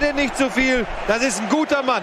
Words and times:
rede 0.00 0.14
nicht 0.14 0.36
zu 0.36 0.50
viel. 0.50 0.86
Das 1.06 1.22
ist 1.22 1.40
ein 1.40 1.48
guter 1.48 1.82
Mann. 1.82 2.02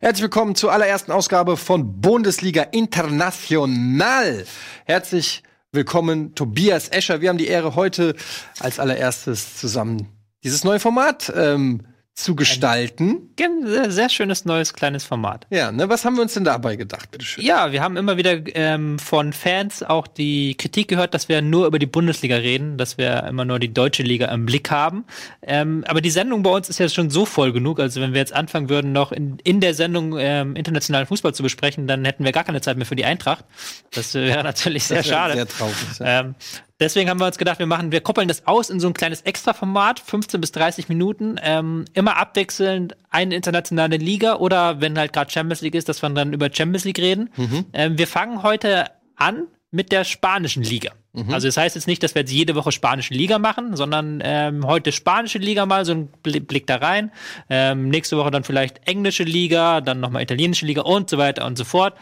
Herzlich 0.00 0.22
willkommen 0.22 0.54
zur 0.54 0.72
allerersten 0.72 1.12
Ausgabe 1.12 1.56
von 1.56 2.00
Bundesliga 2.00 2.62
International. 2.62 4.44
Herzlich 4.84 5.42
willkommen, 5.72 6.34
Tobias 6.34 6.88
Escher. 6.88 7.20
Wir 7.20 7.30
haben 7.30 7.38
die 7.38 7.46
Ehre, 7.46 7.74
heute 7.74 8.14
als 8.60 8.78
allererstes 8.78 9.56
zusammen 9.56 10.08
dieses 10.44 10.64
neue 10.64 10.80
Format 10.80 11.32
ähm, 11.36 11.82
zu 12.14 12.36
gestalten. 12.36 13.30
Ein 13.40 13.90
sehr 13.90 14.10
schönes 14.10 14.44
neues 14.44 14.74
kleines 14.74 15.04
Format. 15.04 15.46
Ja, 15.50 15.72
ne, 15.72 15.88
was 15.88 16.04
haben 16.04 16.16
wir 16.16 16.22
uns 16.22 16.34
denn 16.34 16.44
dabei 16.44 16.76
gedacht, 16.76 17.10
bitteschön? 17.10 17.42
Ja, 17.42 17.72
wir 17.72 17.82
haben 17.82 17.96
immer 17.96 18.18
wieder 18.18 18.38
ähm, 18.54 18.98
von 18.98 19.32
Fans 19.32 19.82
auch 19.82 20.06
die 20.06 20.54
Kritik 20.56 20.88
gehört, 20.88 21.14
dass 21.14 21.30
wir 21.30 21.40
nur 21.40 21.66
über 21.66 21.78
die 21.78 21.86
Bundesliga 21.86 22.36
reden, 22.36 22.76
dass 22.76 22.98
wir 22.98 23.24
immer 23.24 23.46
nur 23.46 23.58
die 23.58 23.72
deutsche 23.72 24.02
Liga 24.02 24.26
im 24.26 24.44
Blick 24.44 24.70
haben. 24.70 25.04
Ähm, 25.40 25.84
aber 25.88 26.02
die 26.02 26.10
Sendung 26.10 26.42
bei 26.42 26.50
uns 26.50 26.68
ist 26.68 26.78
ja 26.78 26.88
schon 26.88 27.08
so 27.08 27.24
voll 27.24 27.52
genug. 27.52 27.80
Also 27.80 28.00
wenn 28.02 28.12
wir 28.12 28.20
jetzt 28.20 28.34
anfangen 28.34 28.68
würden, 28.68 28.92
noch 28.92 29.10
in, 29.10 29.38
in 29.42 29.60
der 29.60 29.72
Sendung 29.72 30.16
ähm, 30.18 30.54
internationalen 30.54 31.06
Fußball 31.06 31.34
zu 31.34 31.42
besprechen, 31.42 31.86
dann 31.86 32.04
hätten 32.04 32.24
wir 32.24 32.32
gar 32.32 32.44
keine 32.44 32.60
Zeit 32.60 32.76
mehr 32.76 32.86
für 32.86 32.96
die 32.96 33.06
Eintracht. 33.06 33.46
Das 33.90 34.12
wäre 34.12 34.42
natürlich 34.44 34.84
sehr 34.84 34.98
Das 34.98 35.06
wäre 35.06 35.14
schade. 35.14 35.34
Sehr 35.34 35.48
traurig. 35.48 35.74
Ja. 35.98 36.34
Deswegen 36.82 37.08
haben 37.08 37.20
wir 37.20 37.26
uns 37.26 37.38
gedacht, 37.38 37.58
wir 37.60 37.66
machen, 37.66 37.92
wir 37.92 38.00
koppeln 38.00 38.26
das 38.28 38.46
aus 38.46 38.68
in 38.68 38.80
so 38.80 38.88
ein 38.88 38.94
kleines 38.94 39.22
Extraformat, 39.22 40.00
15 40.00 40.40
bis 40.40 40.52
30 40.52 40.88
Minuten, 40.88 41.36
ähm, 41.42 41.84
immer 41.94 42.16
abwechselnd 42.16 42.96
eine 43.10 43.34
internationale 43.36 43.96
Liga 43.96 44.34
oder 44.36 44.80
wenn 44.80 44.98
halt 44.98 45.12
gerade 45.12 45.30
Champions 45.30 45.60
League 45.62 45.74
ist, 45.76 45.88
dass 45.88 46.02
wir 46.02 46.10
dann 46.10 46.32
über 46.32 46.50
Champions 46.52 46.84
League 46.84 46.98
reden. 46.98 47.30
Ähm, 47.72 47.96
wir 47.98 48.06
fangen 48.06 48.42
heute 48.42 48.86
an 49.16 49.44
mit 49.70 49.90
der 49.92 50.04
spanischen 50.04 50.62
Liga. 50.62 50.90
Also 51.30 51.46
das 51.46 51.56
heißt 51.58 51.76
jetzt 51.76 51.86
nicht, 51.86 52.02
dass 52.02 52.14
wir 52.14 52.20
jetzt 52.22 52.32
jede 52.32 52.54
Woche 52.54 52.72
spanische 52.72 53.12
Liga 53.14 53.38
machen, 53.38 53.76
sondern 53.76 54.22
ähm, 54.24 54.66
heute 54.66 54.92
spanische 54.92 55.38
Liga 55.38 55.66
mal, 55.66 55.84
so 55.84 55.92
ein 55.92 56.08
Bli- 56.22 56.40
Blick 56.40 56.66
da 56.66 56.76
rein. 56.76 57.10
Ähm, 57.50 57.88
nächste 57.90 58.16
Woche 58.16 58.30
dann 58.30 58.44
vielleicht 58.44 58.86
englische 58.88 59.22
Liga, 59.24 59.80
dann 59.82 60.00
nochmal 60.00 60.22
italienische 60.22 60.64
Liga 60.66 60.82
und 60.82 61.08
so 61.10 61.16
weiter 61.18 61.44
und 61.46 61.56
so 61.58 61.64
fort, 61.64 61.94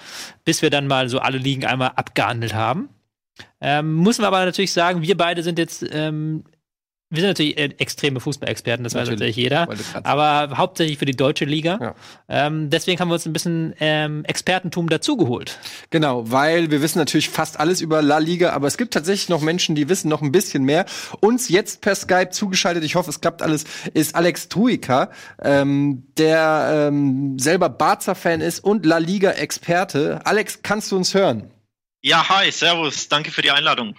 bis 0.45 0.63
wir 0.63 0.71
dann 0.71 0.87
mal 0.87 1.09
so 1.09 1.19
alle 1.19 1.39
Ligen 1.39 1.65
einmal 1.67 1.93
abgehandelt 1.97 2.55
haben. 2.55 2.89
Ähm, 3.61 4.01
müssen 4.03 4.23
wir 4.23 4.29
aber 4.29 4.45
natürlich 4.45 4.73
sagen, 4.73 5.03
wir 5.03 5.17
beide 5.17 5.43
sind 5.43 5.59
jetzt, 5.59 5.85
ähm, 5.93 6.45
wir 7.13 7.23
sind 7.23 7.31
natürlich 7.31 7.59
äh, 7.59 7.71
extreme 7.79 8.21
Fußballexperten, 8.21 8.85
das 8.85 8.95
weiß 8.95 9.09
Natürlich. 9.09 9.37
natürlich 9.37 9.37
jeder, 9.37 9.69
aber 10.05 10.57
hauptsächlich 10.57 10.97
für 10.99 11.07
die 11.07 11.17
deutsche 11.17 11.45
Liga. 11.45 11.79
Ja. 11.81 11.95
Ähm, 12.29 12.71
deswegen 12.71 13.01
haben 13.01 13.09
wir 13.09 13.15
uns 13.15 13.27
ein 13.27 13.33
bisschen 13.33 13.75
ähm, 13.81 14.25
Expertentum 14.27 14.89
dazugeholt. 14.89 15.59
Genau, 15.91 16.31
weil 16.31 16.71
wir 16.71 16.83
wissen 16.83 16.99
natürlich 16.99 17.29
fast 17.29 17.59
alles 17.59 17.81
über 17.81 18.01
La 18.01 18.19
Liga, 18.19 18.53
aber 18.53 18.69
es 18.69 18.79
gibt 18.79 18.95
tatsächlich 18.95 19.29
noch 19.29 19.41
Menschen, 19.41 19.75
die 19.75 19.89
wissen 19.89 20.09
noch 20.09 20.23
ein 20.23 20.31
bisschen 20.31 20.63
mehr. 20.63 20.87
Uns 21.19 21.49
jetzt 21.49 21.81
per 21.81 21.97
Skype 21.97 22.31
zugeschaltet, 22.31 22.85
ich 22.85 22.95
hoffe, 22.95 23.11
es 23.11 23.21
klappt 23.21 23.43
alles, 23.43 23.65
ist 23.93 24.15
Alex 24.15 24.49
Truika, 24.49 25.11
ähm, 25.43 26.05
der 26.17 26.89
ähm, 26.91 27.41
selber 27.41 27.71
Barca-Fan 27.71 28.41
ist 28.41 28.61
und 28.61 28.87
La 28.87 28.99
Liga-Experte. 28.99 30.21
Alex, 30.25 30.61
kannst 30.63 30.93
du 30.93 30.97
uns 30.97 31.13
hören? 31.13 31.51
Ja, 32.03 32.27
hi, 32.31 32.51
servus, 32.51 33.09
danke 33.09 33.31
für 33.31 33.43
die 33.43 33.51
Einladung. 33.51 33.95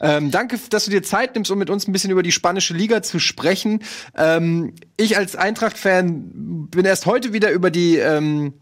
Ähm, 0.00 0.30
danke, 0.30 0.58
dass 0.68 0.84
du 0.84 0.90
dir 0.90 1.02
Zeit 1.02 1.34
nimmst, 1.34 1.50
um 1.50 1.58
mit 1.58 1.70
uns 1.70 1.88
ein 1.88 1.92
bisschen 1.92 2.10
über 2.10 2.22
die 2.22 2.32
spanische 2.32 2.74
Liga 2.74 3.02
zu 3.02 3.18
sprechen. 3.18 3.82
Ähm, 4.14 4.74
ich 4.98 5.16
als 5.16 5.36
Eintracht-Fan 5.36 6.68
bin 6.70 6.84
erst 6.84 7.06
heute 7.06 7.32
wieder 7.32 7.50
über 7.50 7.70
die 7.70 7.96
ähm, 7.96 8.52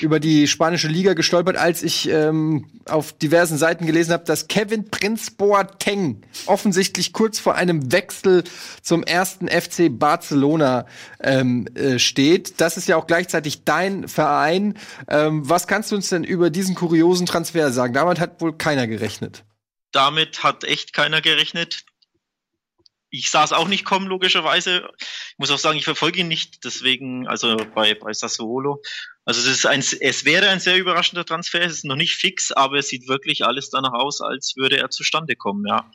über 0.00 0.18
die 0.18 0.48
spanische 0.48 0.88
Liga 0.88 1.14
gestolpert, 1.14 1.56
als 1.56 1.82
ich 1.82 2.08
ähm, 2.08 2.80
auf 2.86 3.12
diversen 3.12 3.58
Seiten 3.58 3.86
gelesen 3.86 4.12
habe, 4.12 4.24
dass 4.24 4.48
Kevin 4.48 4.90
Prince 4.90 5.30
Boateng 5.36 6.22
offensichtlich 6.46 7.12
kurz 7.12 7.38
vor 7.38 7.54
einem 7.54 7.92
Wechsel 7.92 8.42
zum 8.82 9.04
ersten 9.04 9.48
FC 9.48 9.88
Barcelona 9.90 10.86
ähm, 11.22 11.68
äh, 11.76 12.00
steht. 12.00 12.60
Das 12.60 12.76
ist 12.76 12.88
ja 12.88 12.96
auch 12.96 13.06
gleichzeitig 13.06 13.64
dein 13.64 14.08
Verein. 14.08 14.76
Ähm, 15.08 15.48
was 15.48 15.68
kannst 15.68 15.92
du 15.92 15.96
uns 15.96 16.08
denn 16.08 16.24
über 16.24 16.50
diesen 16.50 16.74
kuriosen 16.74 17.26
Transfer 17.26 17.70
sagen? 17.70 17.94
Damit 17.94 18.18
hat 18.18 18.40
wohl 18.40 18.56
keiner 18.56 18.88
gerechnet. 18.88 19.44
Damit 19.92 20.42
hat 20.42 20.64
echt 20.64 20.92
keiner 20.92 21.20
gerechnet. 21.20 21.84
Ich 23.10 23.30
sah 23.30 23.44
es 23.44 23.52
auch 23.52 23.68
nicht 23.68 23.84
kommen, 23.84 24.08
logischerweise. 24.08 24.88
Ich 24.98 25.38
muss 25.38 25.52
auch 25.52 25.58
sagen, 25.58 25.78
ich 25.78 25.84
verfolge 25.84 26.18
ihn 26.18 26.26
nicht, 26.26 26.64
deswegen, 26.64 27.28
also 27.28 27.56
bei, 27.72 27.94
bei 27.94 28.12
Sassuolo. 28.12 28.82
Also 29.24 29.40
es 29.40 29.46
ist 29.46 29.66
ein, 29.66 29.80
es 29.80 30.24
wäre 30.24 30.48
ein 30.48 30.60
sehr 30.60 30.76
überraschender 30.76 31.24
Transfer, 31.24 31.62
es 31.62 31.72
ist 31.72 31.84
noch 31.84 31.96
nicht 31.96 32.14
fix, 32.14 32.52
aber 32.52 32.78
es 32.78 32.88
sieht 32.88 33.08
wirklich 33.08 33.44
alles 33.44 33.70
danach 33.70 33.94
aus, 33.94 34.20
als 34.20 34.54
würde 34.56 34.76
er 34.78 34.90
zustande 34.90 35.34
kommen, 35.34 35.64
ja. 35.66 35.90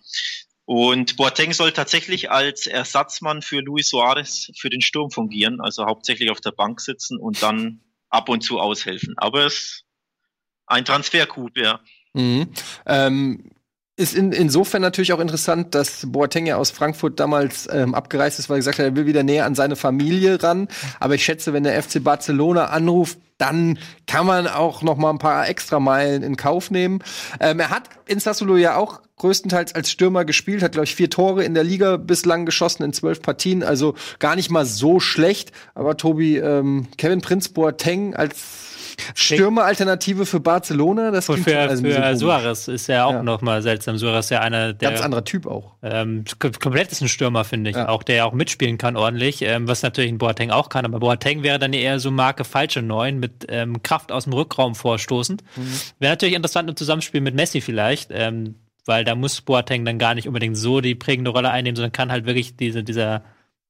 Und 0.66 1.17
Boateng 1.17 1.53
soll 1.53 1.72
tatsächlich 1.72 2.29
als 2.29 2.67
Ersatzmann 2.67 3.41
für 3.41 3.59
Luis 3.59 3.90
Suarez 3.90 4.51
für 4.56 4.69
den 4.69 4.81
Sturm 4.81 5.09
fungieren, 5.09 5.62
also 5.62 5.85
hauptsächlich 5.85 6.29
auf 6.29 6.41
der 6.41 6.51
Bank 6.51 6.79
sitzen 6.79 7.17
und 7.17 7.41
dann 7.41 7.81
ab 8.09 8.29
und 8.29 8.41
zu 8.41 8.59
aushelfen. 8.59 9.16
Aber 9.17 9.46
es 9.46 9.53
ist 9.53 9.85
ein 10.67 10.85
Transfercoup, 10.85 11.57
ja. 11.57 11.79
Mhm. 12.13 12.51
Ähm, 12.85 13.51
ist 14.00 14.16
in, 14.16 14.32
insofern 14.32 14.82
natürlich 14.82 15.12
auch 15.12 15.20
interessant, 15.20 15.76
dass 15.76 16.10
Boateng 16.10 16.46
ja 16.46 16.56
aus 16.56 16.72
Frankfurt 16.72 17.20
damals 17.20 17.68
ähm, 17.70 17.94
abgereist 17.94 18.40
ist, 18.40 18.50
weil 18.50 18.56
er 18.56 18.60
gesagt 18.60 18.80
hat, 18.80 18.86
er 18.86 18.96
will 18.96 19.06
wieder 19.06 19.24
näher 19.24 19.46
an 19.46 19.56
seine 19.56 19.76
Familie 19.76 20.42
ran. 20.42 20.70
Aber 21.02 21.16
ich 21.16 21.26
schätze, 21.26 21.52
wenn 21.52 21.66
der 21.66 21.84
FC 21.84 22.02
Barcelona 22.02 22.68
anruft, 22.68 23.20
dann 23.38 23.78
kann 24.08 24.26
man 24.26 24.48
auch 24.48 24.84
noch 24.84 24.96
mal 24.96 25.09
ein 25.09 25.18
paar 25.18 25.50
extra 25.50 25.82
Meilen 25.82 26.24
in 26.24 26.38
Kauf 26.38 26.72
nehmen. 26.72 27.00
Ähm, 27.42 27.59
er 27.59 27.72
hat 27.72 27.90
in 28.06 28.20
Sassuolo 28.20 28.56
ja 28.56 28.78
auch 28.78 29.02
größtenteils 29.18 29.76
als 29.76 29.92
Stürmer 29.92 30.24
gespielt, 30.24 30.64
hat 30.64 30.72
glaube 30.72 30.86
ich 30.86 30.96
vier 30.96 31.09
Tore 31.09 31.44
in 31.44 31.54
der 31.54 31.66
Liga 31.66 31.98
bislang 31.98 32.46
geschossen 32.46 32.84
in 32.84 32.94
zwölf 32.94 33.22
Partien, 33.22 33.64
also 33.64 33.96
gar 34.20 34.38
nicht 34.38 34.50
mal 34.50 34.66
so 34.66 35.02
schlecht. 35.02 35.52
Aber 35.76 35.98
Tobi, 35.98 36.38
ähm, 36.38 36.88
Kevin 36.98 37.20
Prinz 37.20 37.50
Boateng 37.50 38.16
als 38.16 38.69
Stürmeralternative 39.16 40.26
für 40.26 40.40
Barcelona, 40.40 41.12
das 41.12 41.26
klingt 41.28 41.44
für, 41.44 41.68
bisschen 41.68 41.92
für. 41.94 42.16
Suarez 42.16 42.68
ist 42.68 42.88
ja 42.88 43.06
auch 43.06 43.14
Ja. 43.14 43.24
noch 43.24 43.42
mal 43.42 43.62
seltsam. 43.62 43.98
Suarez 43.98 44.26
ist 44.26 44.30
ja 44.32 44.42
einer 44.42 44.74
der 44.74 44.90
Ganz 44.92 45.02
anderer 45.02 45.24
Typ 45.24 45.46
auch. 45.48 45.76
ähm, 45.84 46.24
kom- 46.40 46.60
komplett 46.60 46.92
ist 46.92 47.02
ein 47.02 47.08
Stürmer, 47.08 47.44
finde 47.46 47.70
ich. 47.70 47.76
Ja. 47.76 47.90
Auch 47.90 48.04
der 48.04 48.26
auch 48.26 48.34
mitspielen 48.34 48.78
kann 48.78 48.96
ordentlich, 48.98 49.42
ähm, 49.42 49.68
was 49.68 49.82
natürlich 49.82 50.12
ein 50.12 50.18
Boateng 50.18 50.52
auch 50.52 50.70
kann. 50.70 50.86
Aber 50.86 51.00
Boateng 51.00 51.44
wäre 51.44 51.59
dann 51.59 51.74
eher 51.74 52.00
so 52.00 52.12
Marke 52.12 52.44
falsche 52.44 52.82
Neun 52.82 53.20
mit 53.20 53.46
ähm, 53.50 53.82
Kraft 53.84 54.12
aus 54.12 54.26
dem 54.26 54.34
Rückraum 54.34 54.76
vorstoßend. 54.76 55.44
Wäre 56.00 56.14
natürlich 56.14 56.36
interessant 56.36 56.70
im 56.70 56.76
Zusammenspiel 56.76 57.22
mit 57.22 57.36
Messi 57.36 57.62
vielleicht, 57.62 58.09
ähm, 58.14 58.56
weil 58.86 59.04
da 59.04 59.16
muss 59.16 59.42
Boateng 59.42 59.86
dann 59.86 60.00
gar 60.00 60.16
nicht 60.16 60.28
unbedingt 60.28 60.58
so 60.58 60.82
die 60.82 60.96
prägende 60.96 61.32
Rolle 61.32 61.52
einnehmen, 61.52 61.76
sondern 61.76 61.92
kann 61.92 62.12
halt 62.12 62.26
wirklich 62.26 62.56
diese, 62.56 62.84
dieser 62.84 63.24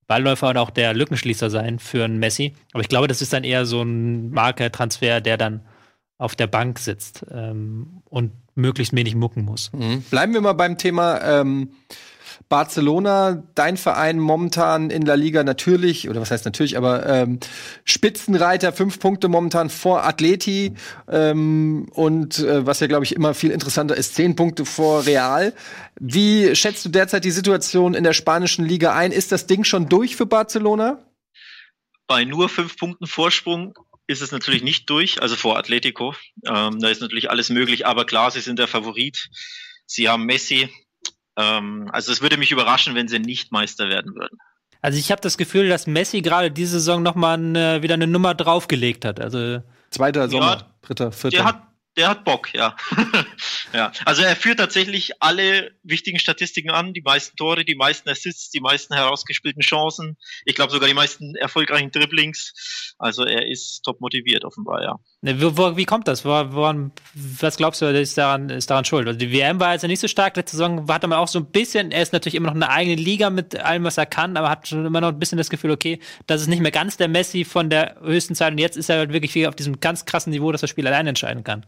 Ballläufer 0.09 0.49
und 0.49 0.57
auch 0.57 0.71
der 0.71 0.93
Lückenschließer 0.95 1.51
sein 1.51 1.77
für 1.77 2.03
einen 2.03 2.17
Messi. 2.17 2.53
Aber 2.73 2.81
ich 2.81 2.89
glaube, 2.89 3.07
das 3.07 3.21
ist 3.21 3.31
dann 3.31 3.43
eher 3.43 3.65
so 3.65 3.83
ein 3.83 4.31
Marke-Transfer, 4.31 5.21
der 5.21 5.37
dann 5.37 5.61
auf 6.17 6.35
der 6.35 6.47
Bank 6.47 6.79
sitzt 6.79 7.25
ähm, 7.31 8.01
und 8.05 8.31
möglichst 8.55 8.93
wenig 8.95 9.13
mucken 9.15 9.45
muss. 9.45 9.71
Mhm. 9.71 10.01
Bleiben 10.09 10.33
wir 10.33 10.41
mal 10.41 10.53
beim 10.53 10.79
Thema 10.79 11.21
ähm, 11.21 11.69
Barcelona, 12.47 13.44
dein 13.55 13.77
Verein 13.77 14.19
momentan 14.19 14.89
in 14.89 15.05
La 15.05 15.16
Liga 15.16 15.44
natürlich, 15.44 16.09
oder 16.09 16.22
was 16.22 16.31
heißt 16.31 16.45
natürlich, 16.45 16.77
aber 16.77 17.05
ähm, 17.05 17.39
Spitzenreiter, 17.83 18.72
fünf 18.72 19.00
Punkte 19.00 19.27
momentan 19.27 19.69
vor 19.69 20.05
Atleti 20.05 20.73
ähm, 21.09 21.88
und 21.91 22.39
äh, 22.39 22.66
was 22.66 22.79
ja, 22.79 22.88
glaube 22.88 23.05
ich, 23.05 23.16
immer 23.16 23.33
viel 23.33 23.51
interessanter 23.51 23.95
ist, 23.95 24.16
zehn 24.16 24.35
Punkte 24.35 24.66
vor 24.66 25.05
Real. 25.05 25.53
Wie 26.00 26.55
schätzt 26.55 26.85
du 26.85 26.89
derzeit 26.89 27.25
die 27.25 27.31
Situation 27.31 27.94
in 27.94 28.03
der 28.03 28.13
spanischen 28.13 28.66
Liga 28.66 28.95
ein? 28.95 29.11
Ist 29.11 29.31
das 29.31 29.45
Ding 29.45 29.63
schon 29.63 29.89
durch 29.89 30.16
für 30.16 30.25
Barcelona? 30.25 31.00
bei 32.09 32.25
nur 32.25 32.50
fünf 32.50 32.75
Punkten 32.75 33.06
Vorsprung 33.06 33.75
ist 34.07 34.23
es 34.23 34.31
natürlich 34.31 34.63
nicht 34.63 34.89
durch, 34.89 35.21
also 35.21 35.35
vor 35.35 35.57
Atletico. 35.57 36.16
Ähm, 36.44 36.79
da 36.79 36.89
ist 36.89 37.01
natürlich 37.01 37.30
alles 37.30 37.51
möglich, 37.51 37.86
aber 37.86 38.06
klar, 38.06 38.31
sie 38.31 38.41
sind 38.41 38.57
der 38.57 38.68
Favorit. 38.68 39.30
Sie 39.86 40.09
haben 40.09 40.25
Messi. 40.25 40.69
Ähm, 41.37 41.89
also 41.91 42.11
es 42.11 42.21
würde 42.21 42.37
mich 42.37 42.51
überraschen, 42.51 42.95
wenn 42.95 43.07
sie 43.07 43.19
nicht 43.19 43.51
Meister 43.51 43.89
werden 43.89 44.15
würden. 44.15 44.37
Also 44.81 44.97
ich 44.97 45.11
habe 45.11 45.21
das 45.21 45.37
Gefühl, 45.37 45.67
dass 45.67 45.87
Messi 45.87 46.21
gerade 46.21 46.51
diese 46.51 46.79
Saison 46.79 47.03
noch 47.03 47.15
mal 47.15 47.33
eine, 47.33 47.81
wieder 47.81 47.95
eine 47.95 48.07
Nummer 48.07 48.33
draufgelegt 48.33 49.03
hat. 49.03 49.19
Also 49.19 49.61
Zweiter 49.91 50.29
Sommer, 50.29 50.57
Ja, 50.57 50.67
dritter, 50.81 51.11
vierter. 51.11 51.37
Der 51.37 51.45
hat, 51.45 51.63
der 51.97 52.07
hat 52.07 52.24
Bock, 52.24 52.53
ja. 52.53 52.75
ja. 53.74 53.91
Also 54.06 54.21
er 54.21 54.36
führt 54.36 54.59
tatsächlich 54.59 55.21
alle 55.21 55.71
wichtigen 55.83 56.19
Statistiken 56.19 56.69
an, 56.69 56.94
die 56.94 57.01
meisten 57.01 57.36
Tore, 57.36 57.65
die 57.65 57.75
meisten 57.75 58.09
Assists, 58.09 58.50
die 58.51 58.62
meisten 58.62 58.94
herausgespielten 58.94 59.62
Chancen. 59.62 60.18
Ich 60.45 60.56
glaube 60.56 60.71
sogar 60.71 60.88
die 60.88 60.94
meisten 60.94 61.36
erfolgreichen 61.36 61.91
Dribblings. 61.91 62.95
Also 62.97 63.25
er 63.25 63.47
ist 63.47 63.81
top 63.83 64.01
motiviert 64.01 64.45
offenbar, 64.45 64.81
ja. 64.81 65.00
ne, 65.21 65.57
wo, 65.57 65.75
wie 65.75 65.86
kommt 65.86 66.07
das? 66.07 66.25
Wo, 66.25 66.30
woran, 66.30 66.91
was 67.13 67.57
glaubst 67.57 67.81
du, 67.81 67.86
ist 67.86 68.18
daran, 68.18 68.50
ist 68.50 68.69
daran 68.69 68.86
schuld? 68.86 69.07
Also 69.07 69.19
die 69.19 69.31
WM 69.31 69.59
war 69.59 69.74
jetzt 69.74 69.81
ja 69.81 69.88
nicht 69.88 70.00
so 70.00 70.07
stark. 70.07 70.38
Letzte 70.38 70.57
Saison 70.57 70.88
hatte 70.88 71.07
man 71.07 71.19
auch 71.19 71.27
so 71.27 71.39
ein 71.39 71.45
bisschen, 71.45 71.91
er 71.91 72.01
ist 72.01 72.13
natürlich 72.13 72.36
immer 72.36 72.47
noch 72.47 72.56
eine 72.56 72.69
eigene 72.69 72.95
Liga 72.95 73.30
mit 73.30 73.59
allem, 73.59 73.83
was 73.83 73.97
er 73.97 74.06
kann, 74.06 74.38
aber 74.38 74.50
hat 74.50 74.68
schon 74.68 74.86
immer 74.86 75.01
noch 75.01 75.09
ein 75.09 75.19
bisschen 75.19 75.38
das 75.38 75.50
Gefühl, 75.50 75.71
okay, 75.71 76.00
das 76.27 76.41
ist 76.41 76.47
nicht 76.47 76.62
mehr 76.62 76.71
ganz 76.71 76.97
der 76.97 77.07
Messi 77.07 77.45
von 77.45 77.69
der 77.69 77.97
höchsten 78.01 78.36
Zeit 78.36 78.53
und 78.53 78.57
jetzt 78.57 78.77
ist 78.77 78.89
er 78.89 79.00
halt 79.00 79.13
wirklich 79.13 79.47
auf 79.47 79.56
diesem 79.56 79.80
ganz 79.80 80.06
krassen 80.06 80.31
Niveau, 80.31 80.51
dass 80.51 80.62
er 80.62 80.68
das 80.68 80.69
Spiel 80.69 80.88
allein 80.88 81.07
entscheiden 81.07 81.44
kann. 81.44 81.65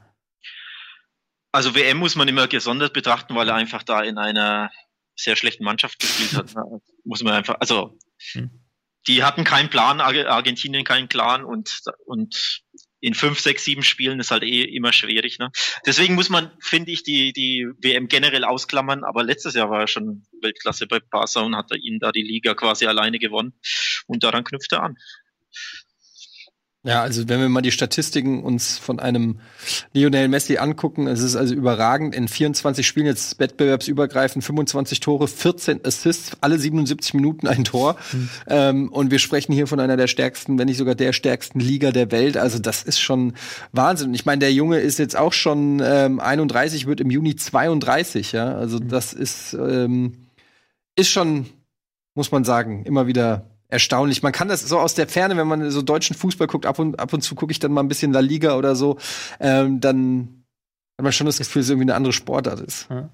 Also 1.51 1.75
WM 1.75 1.97
muss 1.97 2.15
man 2.15 2.27
immer 2.27 2.47
gesondert 2.47 2.93
betrachten, 2.93 3.35
weil 3.35 3.49
er 3.49 3.55
einfach 3.55 3.83
da 3.83 4.01
in 4.01 4.17
einer 4.17 4.71
sehr 5.15 5.35
schlechten 5.35 5.63
Mannschaft 5.63 5.99
gespielt 5.99 6.33
hat. 6.33 6.55
ne? 6.55 6.81
Muss 7.03 7.23
man 7.23 7.33
einfach, 7.33 7.57
also 7.59 7.97
Hm. 8.33 8.49
die 9.07 9.23
hatten 9.23 9.43
keinen 9.43 9.69
Plan, 9.69 9.99
Argentinien 9.99 10.83
keinen 10.83 11.07
Plan 11.07 11.43
und, 11.43 11.81
und 12.05 12.63
in 12.99 13.15
fünf, 13.15 13.39
sechs, 13.39 13.65
sieben 13.65 13.81
Spielen 13.81 14.19
ist 14.19 14.29
halt 14.29 14.43
eh 14.43 14.61
immer 14.61 14.93
schwierig. 14.93 15.39
Ne? 15.39 15.51
Deswegen 15.87 16.13
muss 16.13 16.29
man, 16.29 16.51
finde 16.59 16.91
ich, 16.91 17.01
die, 17.01 17.33
die 17.33 17.67
WM 17.79 18.07
generell 18.07 18.43
ausklammern. 18.43 19.03
Aber 19.03 19.23
letztes 19.23 19.55
Jahr 19.55 19.71
war 19.71 19.81
er 19.81 19.87
schon 19.87 20.27
Weltklasse 20.41 20.85
bei 20.85 20.99
Barca 20.99 21.41
und 21.41 21.55
hat 21.55 21.71
er 21.71 21.77
ihnen 21.77 21.99
da 21.99 22.11
die 22.11 22.21
Liga 22.21 22.53
quasi 22.53 22.85
alleine 22.85 23.17
gewonnen. 23.17 23.59
Und 24.05 24.23
daran 24.23 24.43
knüpft 24.43 24.71
er 24.71 24.83
an. 24.83 24.97
Ja, 26.83 27.03
also 27.03 27.29
wenn 27.29 27.39
wir 27.39 27.47
mal 27.47 27.61
die 27.61 27.71
Statistiken 27.71 28.41
uns 28.43 28.79
von 28.79 28.99
einem 28.99 29.39
Lionel 29.93 30.27
Messi 30.29 30.57
angucken, 30.57 31.05
es 31.05 31.21
ist 31.21 31.35
also 31.35 31.53
überragend. 31.53 32.15
In 32.15 32.27
24 32.27 32.87
Spielen 32.87 33.05
jetzt 33.05 33.39
wettbewerbsübergreifend 33.39 34.43
25 34.43 34.99
Tore, 34.99 35.27
14 35.27 35.85
Assists, 35.85 36.37
alle 36.41 36.57
77 36.57 37.13
Minuten 37.13 37.45
ein 37.45 37.65
Tor. 37.65 37.97
Mhm. 38.11 38.29
Ähm, 38.47 38.89
und 38.91 39.11
wir 39.11 39.19
sprechen 39.19 39.53
hier 39.53 39.67
von 39.67 39.79
einer 39.79 39.95
der 39.95 40.07
stärksten, 40.07 40.57
wenn 40.57 40.65
nicht 40.65 40.77
sogar 40.77 40.95
der 40.95 41.13
stärksten 41.13 41.59
Liga 41.59 41.91
der 41.91 42.11
Welt. 42.11 42.35
Also 42.35 42.57
das 42.57 42.81
ist 42.81 42.99
schon 42.99 43.33
Wahnsinn. 43.71 44.07
Und 44.07 44.15
ich 44.15 44.25
meine, 44.25 44.39
der 44.39 44.51
Junge 44.51 44.79
ist 44.79 44.97
jetzt 44.97 45.15
auch 45.15 45.33
schon 45.33 45.83
ähm, 45.85 46.19
31, 46.19 46.87
wird 46.87 46.99
im 46.99 47.11
Juni 47.11 47.35
32. 47.35 48.31
Ja, 48.31 48.55
also 48.55 48.79
mhm. 48.79 48.87
das 48.87 49.13
ist 49.13 49.53
ähm, 49.53 50.29
ist 50.95 51.09
schon, 51.09 51.45
muss 52.15 52.31
man 52.31 52.43
sagen, 52.43 52.85
immer 52.85 53.05
wieder 53.05 53.50
erstaunlich. 53.71 54.21
Man 54.21 54.31
kann 54.31 54.49
das 54.49 54.61
so 54.61 54.79
aus 54.79 54.93
der 54.93 55.07
Ferne, 55.07 55.37
wenn 55.37 55.47
man 55.47 55.71
so 55.71 55.81
deutschen 55.81 56.15
Fußball 56.15 56.47
guckt, 56.47 56.65
ab 56.65 56.77
und, 56.77 56.99
ab 56.99 57.13
und 57.13 57.21
zu 57.21 57.33
gucke 57.35 57.51
ich 57.51 57.59
dann 57.59 57.71
mal 57.71 57.81
ein 57.81 57.87
bisschen 57.87 58.13
La 58.13 58.19
Liga 58.19 58.55
oder 58.55 58.75
so, 58.75 58.97
ähm, 59.39 59.79
dann 59.79 60.43
hat 60.97 61.03
man 61.03 61.11
schon 61.11 61.25
das 61.25 61.39
Gefühl, 61.39 61.61
dass 61.61 61.67
es 61.67 61.71
irgendwie 61.71 61.85
eine 61.85 61.95
andere 61.95 62.13
Sportart 62.13 62.59
ist. 62.59 62.87
Ja. 62.89 63.09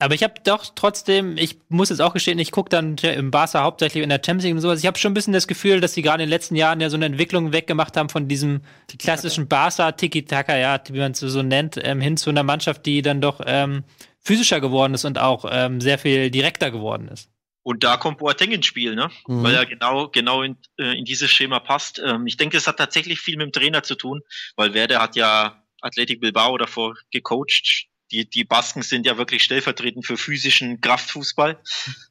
Aber 0.00 0.14
ich 0.14 0.22
habe 0.22 0.34
doch 0.44 0.66
trotzdem, 0.76 1.36
ich 1.36 1.58
muss 1.68 1.88
jetzt 1.88 2.00
auch 2.00 2.12
gestehen, 2.12 2.38
ich 2.38 2.52
gucke 2.52 2.68
dann 2.68 2.96
im 2.98 3.32
Barca 3.32 3.64
hauptsächlich 3.64 4.04
in 4.04 4.10
der 4.10 4.20
Champions 4.24 4.44
League 4.44 4.54
und 4.54 4.60
sowas. 4.60 4.78
Ich 4.78 4.86
habe 4.86 4.96
schon 4.96 5.10
ein 5.10 5.14
bisschen 5.14 5.32
das 5.32 5.48
Gefühl, 5.48 5.80
dass 5.80 5.94
sie 5.94 6.02
gerade 6.02 6.22
in 6.22 6.28
den 6.28 6.34
letzten 6.34 6.54
Jahren 6.54 6.80
ja 6.80 6.88
so 6.88 6.96
eine 6.96 7.06
Entwicklung 7.06 7.52
weggemacht 7.52 7.96
haben 7.96 8.08
von 8.08 8.28
diesem 8.28 8.60
klassischen 8.98 9.48
Barca 9.48 9.90
Tiki-Taka, 9.90 10.56
ja, 10.56 10.80
wie 10.88 11.00
man 11.00 11.12
es 11.12 11.18
so 11.18 11.42
nennt, 11.42 11.80
ähm, 11.82 12.00
hin 12.00 12.16
zu 12.16 12.30
einer 12.30 12.44
Mannschaft, 12.44 12.86
die 12.86 13.02
dann 13.02 13.20
doch 13.20 13.40
ähm, 13.44 13.82
physischer 14.20 14.60
geworden 14.60 14.94
ist 14.94 15.04
und 15.04 15.18
auch 15.18 15.44
ähm, 15.50 15.80
sehr 15.80 15.98
viel 15.98 16.30
direkter 16.30 16.70
geworden 16.70 17.08
ist. 17.08 17.28
Und 17.68 17.84
da 17.84 17.98
kommt 17.98 18.16
Boateng 18.16 18.50
ins 18.52 18.64
Spiel, 18.64 18.94
ne? 18.94 19.10
Mhm. 19.26 19.42
weil 19.42 19.54
er 19.54 19.66
genau, 19.66 20.08
genau 20.08 20.42
in, 20.42 20.56
äh, 20.78 20.98
in 20.98 21.04
dieses 21.04 21.30
Schema 21.30 21.60
passt. 21.60 22.00
Ähm, 22.02 22.26
ich 22.26 22.38
denke, 22.38 22.56
es 22.56 22.66
hat 22.66 22.78
tatsächlich 22.78 23.20
viel 23.20 23.36
mit 23.36 23.44
dem 23.44 23.52
Trainer 23.52 23.82
zu 23.82 23.94
tun, 23.94 24.22
weil 24.56 24.72
Werde 24.72 24.98
hat 25.02 25.16
ja 25.16 25.62
Athletic 25.82 26.18
Bilbao 26.18 26.56
davor 26.56 26.96
gecoacht. 27.10 27.88
Die, 28.10 28.26
die 28.26 28.44
Basken 28.44 28.80
sind 28.80 29.04
ja 29.04 29.18
wirklich 29.18 29.44
stellvertretend 29.44 30.06
für 30.06 30.16
physischen 30.16 30.80
Kraftfußball, 30.80 31.62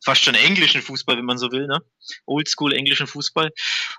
fast 0.05 0.23
schon 0.23 0.35
englischen 0.35 0.83
Fußball, 0.83 1.17
wenn 1.17 1.25
man 1.25 1.39
so 1.39 1.51
will, 1.51 1.65
ne? 1.65 1.79
Oldschool 2.27 2.71
englischen 2.71 3.07
Fußball. 3.07 3.51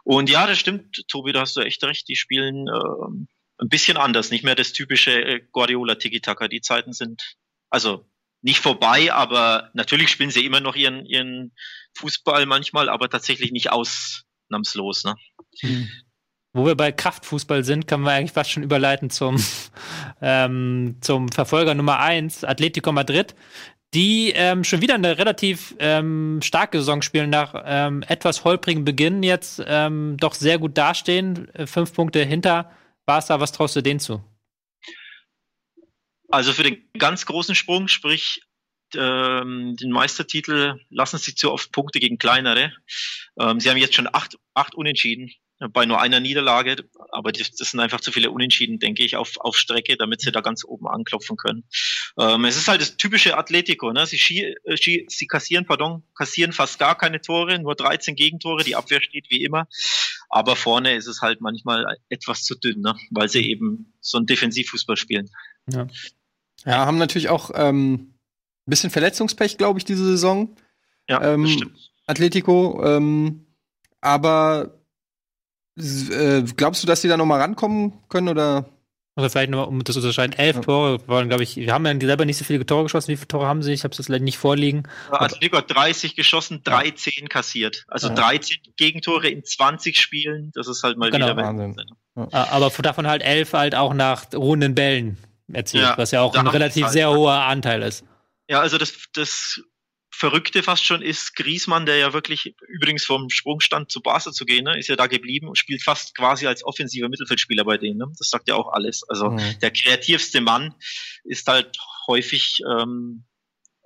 Und 0.05 0.31
ja, 0.31 0.47
das 0.47 0.61
stimmt, 0.61 1.09
Tobi, 1.09 1.33
da 1.33 1.41
hast 1.41 1.57
du 1.57 1.63
echt 1.63 1.83
recht. 1.83 2.07
Die 2.07 2.15
spielen 2.15 2.69
äh, 2.69 3.65
ein 3.65 3.69
bisschen 3.69 3.97
anders, 3.97 4.31
nicht 4.31 4.45
mehr 4.45 4.55
das 4.55 4.73
typische 4.73 5.11
äh, 5.11 5.41
Guardiola 5.51 5.97
Tiki-Taka. 5.97 6.47
Die 6.47 6.61
Zeiten 6.61 6.93
sind, 6.93 7.37
also 7.69 8.09
nicht 8.43 8.61
vorbei, 8.61 9.13
aber 9.13 9.71
natürlich 9.75 10.11
spielen 10.11 10.31
sie 10.31 10.45
immer 10.45 10.61
noch 10.61 10.77
ihren, 10.77 11.05
ihren 11.07 11.53
Fußball 11.95 12.47
manchmal, 12.47 12.89
aber 12.89 13.09
tatsächlich 13.09 13.53
nicht 13.53 13.71
ausnahmslos. 13.71 15.05
Ne? 15.05 15.17
Hm. 15.61 15.89
Wo 16.53 16.65
wir 16.67 16.77
bei 16.77 16.93
Kraftfußball 16.93 17.65
sind, 17.65 17.87
können 17.87 18.05
wir 18.05 18.13
eigentlich 18.13 18.33
fast 18.33 18.51
schon 18.51 18.63
überleiten 18.63 19.11
zum, 19.11 19.37
ähm, 20.23 20.97
zum 21.01 21.29
Verfolger 21.31 21.75
Nummer 21.75 21.99
eins, 21.99 22.45
Atletico 22.45 22.93
Madrid, 22.93 23.35
die 23.95 24.33
ähm, 24.35 24.65
schon 24.65 24.83
wieder 24.83 24.95
eine 24.95 25.19
relativ 25.19 25.75
ähm, 25.79 26.41
starke 26.43 26.79
Saison 26.79 27.03
spielen, 27.03 27.31
nach 27.31 27.55
ähm, 27.65 28.05
etwas 28.07 28.45
holprigen 28.45 28.85
Beginn 28.85 29.23
jetzt 29.23 29.63
ähm, 29.67 30.17
doch 30.19 30.35
sehr 30.35 30.59
gut 30.59 30.77
dastehen. 30.77 31.53
Äh, 31.55 31.67
fünf 31.67 31.95
Punkte 31.95 32.23
hinter 32.23 32.71
Barca, 33.07 33.41
was 33.41 33.53
traust 33.53 33.77
du 33.77 33.83
denen 33.83 34.01
zu? 34.01 34.23
Also 36.29 36.53
für 36.53 36.63
den 36.63 36.89
ganz 36.99 37.27
großen 37.27 37.55
Sprung, 37.55 37.89
sprich 37.89 38.43
ähm, 38.95 39.77
den 39.77 39.91
Meistertitel, 39.91 40.81
lassen 40.91 41.19
sie 41.19 41.35
zu 41.35 41.53
oft 41.53 41.73
Punkte 41.73 42.01
gegen 42.01 42.19
kleinere. 42.19 42.73
Ähm, 43.39 43.61
sie 43.61 43.71
haben 43.71 43.77
jetzt 43.77 43.95
schon 43.95 44.09
acht, 44.13 44.39
acht 44.55 44.75
Unentschieden 44.75 45.33
bei 45.73 45.87
nur 45.87 46.01
einer 46.01 46.21
Niederlage, 46.21 46.77
aber 47.11 47.33
das, 47.33 47.51
das 47.51 47.73
sind 47.73 47.81
einfach 47.81 48.01
zu 48.01 48.13
viele 48.13 48.31
Unentschieden, 48.31 48.79
denke 48.79 49.05
ich, 49.05 49.17
auf, 49.17 49.33
auf 49.39 49.57
Strecke, 49.57 49.97
damit 49.97 50.21
sie 50.21 50.31
da 50.31 50.41
ganz 50.41 50.65
oben 50.65 50.87
anklopfen 50.87 51.37
können. 51.37 51.65
Ähm, 52.17 52.45
es 52.45 52.57
ist 52.57 52.69
halt 52.69 52.81
das 52.81 52.97
typische 52.97 53.37
Atletico, 53.37 53.93
ne? 53.93 54.07
Sie, 54.07 54.19
schie, 54.19 54.55
äh, 54.65 54.77
schie, 54.77 55.07
sie 55.09 55.27
kassieren, 55.27 55.67
pardon, 55.67 56.05
kassieren 56.17 56.53
fast 56.53 56.79
gar 56.79 56.97
keine 56.97 57.21
Tore, 57.21 57.59
nur 57.59 57.75
13 57.75 58.15
Gegentore, 58.15 58.63
die 58.63 58.77
Abwehr 58.77 59.03
steht 59.03 59.31
wie 59.31 59.43
immer. 59.43 59.67
Aber 60.31 60.57
vorne 60.57 60.95
ist 60.95 61.07
es 61.07 61.23
halt 61.23 61.41
manchmal 61.41 61.97
etwas 62.09 62.45
zu 62.45 62.55
dünn, 62.55 62.81
ne? 62.81 62.95
weil 63.11 63.29
sie 63.29 63.49
eben 63.49 63.95
so 64.01 64.19
ein 64.19 64.27
Defensivfußball 64.27 64.97
spielen. 64.97 65.31
Ja. 65.73 65.89
Ja, 66.69 66.85
haben 66.85 66.99
natürlich 66.99 67.31
auch 67.31 67.51
ähm, 67.55 67.95
ein 67.95 68.15
bisschen 68.67 68.91
Verletzungspech, 68.91 69.57
glaube 69.57 69.79
ich, 69.79 69.87
diese 69.87 70.05
Saison. 70.05 70.55
Ja, 71.09 71.23
ähm, 71.23 71.47
stimmt. 71.47 71.93
Atletico. 72.07 72.85
Ähm, 72.85 73.47
aber 74.03 74.79
äh, 75.79 76.43
glaubst 76.43 76.83
du, 76.83 76.87
dass 76.87 77.01
die 77.01 77.09
da 77.09 77.17
noch 77.17 77.25
mal 77.25 77.41
rankommen 77.41 77.95
können 78.11 78.29
oder? 78.29 78.69
Oder 79.17 79.31
vielleicht 79.31 79.51
noch, 79.51 79.67
um 79.67 79.83
das 79.83 79.95
zu 79.95 80.01
unterscheiden, 80.01 80.39
elf 80.39 80.57
ja. 80.57 80.63
Tore 80.63 81.09
waren, 81.09 81.29
glaube 81.29 81.43
ich, 81.43 81.57
wir 81.57 81.73
haben 81.73 81.85
ja 81.87 81.99
selber 81.99 82.25
nicht 82.25 82.37
so 82.37 82.45
viele 82.45 82.65
Tore 82.65 82.85
geschossen. 82.85 83.09
Wie 83.09 83.17
viele 83.17 83.27
Tore 83.27 83.47
haben 83.47 83.63
sie? 83.63 83.73
Ich 83.73 83.83
habe 83.83 83.97
es 83.99 84.09
leider 84.09 84.23
nicht 84.23 84.39
vorliegen. 84.39 84.85
Atletico 85.11 85.57
hat 85.57 85.75
30 85.75 86.15
geschossen, 86.15 86.61
13 86.63 87.13
ja. 87.17 87.29
kassiert. 87.29 87.85
Also 87.89 88.09
ja. 88.09 88.15
13 88.15 88.59
Gegentore 88.77 89.29
in 89.29 89.43
20 89.43 89.99
Spielen. 89.99 90.53
Das 90.55 90.69
ist 90.69 90.85
halt 90.85 90.99
mal 90.99 91.11
genau. 91.11 91.27
wieder 91.27 91.37
Wahnsinn. 91.37 91.75
Aber 92.15 92.71
davon 92.71 93.09
halt 93.09 93.23
elf 93.23 93.55
halt 93.55 93.75
auch 93.75 93.93
nach 93.93 94.33
ruhenden 94.35 94.77
Bällen 94.77 95.19
erzielt, 95.53 95.85
ja, 95.85 95.99
was 95.99 96.11
ja 96.11 96.21
auch 96.21 96.35
ein 96.35 96.47
relativ 96.47 96.85
halt 96.85 96.93
sehr 96.93 97.11
hoher 97.11 97.45
Anteil 97.45 97.83
ist. 97.83 98.05
Ja, 98.49 98.61
also 98.61 98.79
das, 98.79 98.95
das 99.15 99.61
Verrückte 100.11 100.63
fast 100.63 100.85
schon 100.85 101.01
ist 101.01 101.37
Griesmann, 101.37 101.87
der 101.87 101.97
ja 101.97 102.13
wirklich 102.13 102.57
übrigens 102.67 103.05
vom 103.05 103.31
Sprungstand 103.31 103.91
zu 103.91 104.01
Barca 104.01 104.33
zu 104.33 104.45
gehen, 104.45 104.65
ne, 104.65 104.77
ist 104.77 104.89
ja 104.89 104.97
da 104.97 105.07
geblieben 105.07 105.47
und 105.47 105.57
spielt 105.57 105.83
fast 105.83 106.17
quasi 106.17 106.47
als 106.47 106.65
offensiver 106.65 107.09
Mittelfeldspieler 107.09 107.65
bei 107.65 107.77
denen. 107.77 107.99
Ne? 107.99 108.07
Das 108.19 108.29
sagt 108.29 108.49
ja 108.49 108.57
auch 108.57 108.73
alles. 108.73 109.05
Also 109.09 109.31
mhm. 109.31 109.59
der 109.61 109.71
kreativste 109.71 110.41
Mann 110.41 110.75
ist 111.23 111.47
halt 111.47 111.77
häufig 112.09 112.61
ähm, 112.69 113.27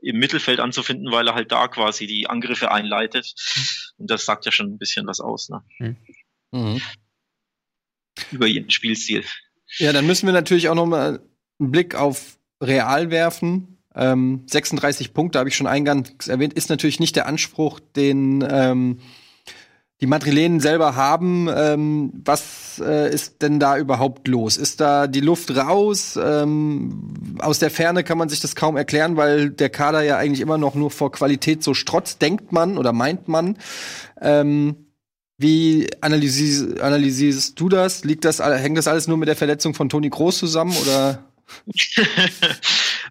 im 0.01 0.19
Mittelfeld 0.19 0.59
anzufinden, 0.59 1.13
weil 1.13 1.29
er 1.29 1.35
halt 1.35 1.53
da 1.53 1.69
quasi 1.69 2.07
die 2.07 2.29
Angriffe 2.31 2.71
einleitet. 2.71 3.35
Mhm. 3.55 3.63
Und 3.99 4.11
das 4.11 4.25
sagt 4.25 4.47
ja 4.47 4.53
schon 4.53 4.73
ein 4.73 4.79
bisschen 4.79 5.07
was 5.07 5.21
aus. 5.21 5.51
Ne? 5.51 5.63
Mhm. 5.79 5.97
mhm. 6.51 6.83
Über 8.31 8.47
ihren 8.47 8.71
Spielstil. 8.71 9.25
Ja, 9.79 9.93
dann 9.93 10.07
müssen 10.07 10.27
wir 10.27 10.33
natürlich 10.33 10.69
auch 10.69 10.75
noch 10.75 10.87
mal 10.87 11.21
einen 11.59 11.71
Blick 11.71 11.95
auf 11.95 12.39
Real 12.63 13.11
werfen. 13.11 13.79
Ähm, 13.95 14.45
36 14.47 15.13
Punkte, 15.13 15.39
habe 15.39 15.49
ich 15.49 15.57
schon 15.57 15.67
eingangs 15.67 16.29
erwähnt, 16.29 16.55
ist 16.55 16.71
natürlich 16.71 17.01
nicht 17.01 17.17
der 17.17 17.27
Anspruch, 17.27 17.79
den 17.95 18.47
ähm, 18.49 18.99
die 20.03 20.09
Madrilenen 20.09 20.59
selber 20.59 20.97
haben. 20.97 21.49
Ähm, 21.55 22.13
was 22.25 22.83
äh, 22.85 23.15
ist 23.15 23.41
denn 23.41 23.61
da 23.61 23.79
überhaupt 23.79 24.27
los? 24.27 24.57
Ist 24.57 24.81
da 24.81 25.07
die 25.07 25.21
Luft 25.21 25.57
raus? 25.57 26.19
Ähm, 26.21 27.37
aus 27.39 27.61
der 27.61 27.71
Ferne 27.71 28.03
kann 28.03 28.19
man 28.19 28.29
sich 28.29 28.41
das 28.41 28.57
kaum 28.57 28.77
erklären, 28.77 29.17
weil 29.17 29.51
der 29.51 29.71
Kader 29.71 30.03
ja 30.03 30.17
eigentlich 30.17 30.41
immer 30.41 30.59
noch 30.59 30.75
nur 30.75 30.91
vor 30.91 31.13
Qualität 31.13 31.63
so 31.63 31.73
strotzt, 31.73 32.21
denkt 32.21 32.51
man 32.51 32.79
oder 32.79 32.93
meint 32.93 33.29
man. 33.29 33.57
Ähm, 34.21 34.87
wie 35.39 35.89
analysierst, 36.01 36.81
analysierst 36.81 37.61
du 37.61 37.69
das? 37.69 38.03
Liegt 38.03 38.25
das? 38.25 38.41
Hängt 38.41 38.79
das 38.79 38.89
alles 38.89 39.07
nur 39.07 39.19
mit 39.19 39.29
der 39.29 39.37
Verletzung 39.37 39.73
von 39.73 39.89
Toni 39.89 40.11
Groß 40.11 40.37
zusammen 40.37 40.75
oder? 40.83 41.32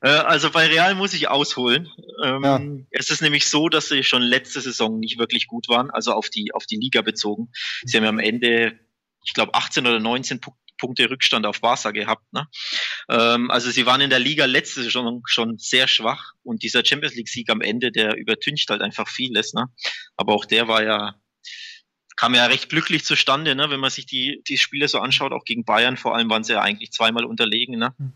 Äh, 0.03 0.09
also 0.09 0.49
bei 0.49 0.65
Real 0.65 0.95
muss 0.95 1.13
ich 1.13 1.27
ausholen. 1.27 1.87
Ähm, 2.23 2.43
ja. 2.43 2.59
Es 2.89 3.11
ist 3.11 3.21
nämlich 3.21 3.47
so, 3.47 3.69
dass 3.69 3.87
sie 3.87 4.03
schon 4.03 4.23
letzte 4.23 4.59
Saison 4.59 4.99
nicht 4.99 5.19
wirklich 5.19 5.45
gut 5.45 5.69
waren, 5.69 5.91
also 5.91 6.13
auf 6.13 6.29
die, 6.29 6.53
auf 6.53 6.65
die 6.65 6.77
Liga 6.77 7.01
bezogen. 7.01 7.51
Sie 7.83 7.97
haben 7.97 8.03
ja 8.03 8.09
am 8.09 8.17
Ende, 8.17 8.79
ich 9.23 9.33
glaube, 9.33 9.53
18 9.53 9.85
oder 9.85 9.99
19 9.99 10.39
Punkte 10.81 11.09
Rückstand 11.09 11.45
auf 11.45 11.61
Barca 11.61 11.91
gehabt. 11.91 12.33
Ne? 12.33 12.47
Ähm, 13.09 13.51
also 13.51 13.69
sie 13.69 13.85
waren 13.85 14.01
in 14.01 14.09
der 14.09 14.19
Liga 14.19 14.45
letzte 14.45 14.81
Saison 14.83 15.21
schon 15.27 15.59
sehr 15.59 15.87
schwach 15.87 16.33
und 16.43 16.63
dieser 16.63 16.83
Champions 16.83 17.15
League 17.15 17.29
Sieg 17.29 17.49
am 17.51 17.61
Ende, 17.61 17.91
der 17.91 18.17
übertüncht 18.17 18.69
halt 18.71 18.81
einfach 18.81 19.07
vieles. 19.07 19.53
Ne? 19.53 19.67
Aber 20.17 20.33
auch 20.33 20.45
der 20.45 20.67
war 20.67 20.83
ja 20.83 21.20
kam 22.15 22.35
ja 22.35 22.45
recht 22.45 22.69
glücklich 22.69 23.05
zustande, 23.05 23.55
ne? 23.55 23.69
wenn 23.69 23.79
man 23.79 23.89
sich 23.89 24.05
die, 24.05 24.41
die 24.47 24.57
Spiele 24.57 24.87
so 24.87 24.99
anschaut, 24.99 25.31
auch 25.31 25.45
gegen 25.45 25.65
Bayern 25.65 25.97
vor 25.97 26.15
allem 26.15 26.29
waren 26.29 26.43
sie 26.43 26.53
ja 26.53 26.61
eigentlich 26.61 26.91
zweimal 26.91 27.25
unterlegen. 27.25 27.77
Ne? 27.77 27.93
Hm. 27.97 28.13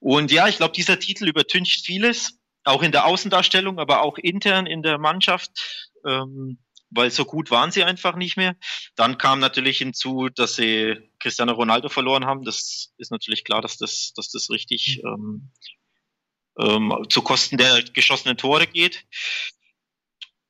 Und 0.00 0.32
ja, 0.32 0.48
ich 0.48 0.56
glaube, 0.56 0.74
dieser 0.74 0.98
Titel 0.98 1.28
übertüncht 1.28 1.84
vieles, 1.86 2.38
auch 2.64 2.82
in 2.82 2.92
der 2.92 3.06
Außendarstellung, 3.06 3.78
aber 3.78 4.02
auch 4.02 4.18
intern 4.18 4.66
in 4.66 4.82
der 4.82 4.98
Mannschaft, 4.98 5.92
ähm, 6.06 6.58
weil 6.90 7.10
so 7.10 7.24
gut 7.24 7.50
waren 7.50 7.70
sie 7.70 7.84
einfach 7.84 8.16
nicht 8.16 8.36
mehr. 8.36 8.56
Dann 8.96 9.18
kam 9.18 9.40
natürlich 9.40 9.78
hinzu, 9.78 10.28
dass 10.28 10.56
sie 10.56 10.96
Cristiano 11.20 11.52
Ronaldo 11.52 11.88
verloren 11.88 12.26
haben. 12.26 12.44
Das 12.44 12.92
ist 12.98 13.10
natürlich 13.10 13.44
klar, 13.44 13.62
dass 13.62 13.78
das, 13.78 14.12
dass 14.14 14.30
das 14.30 14.50
richtig 14.50 15.00
hm. 15.02 15.06
ähm, 15.06 15.50
ähm, 16.58 17.06
zu 17.08 17.22
Kosten 17.22 17.56
der 17.56 17.82
geschossenen 17.82 18.36
Tore 18.36 18.66
geht. 18.66 19.04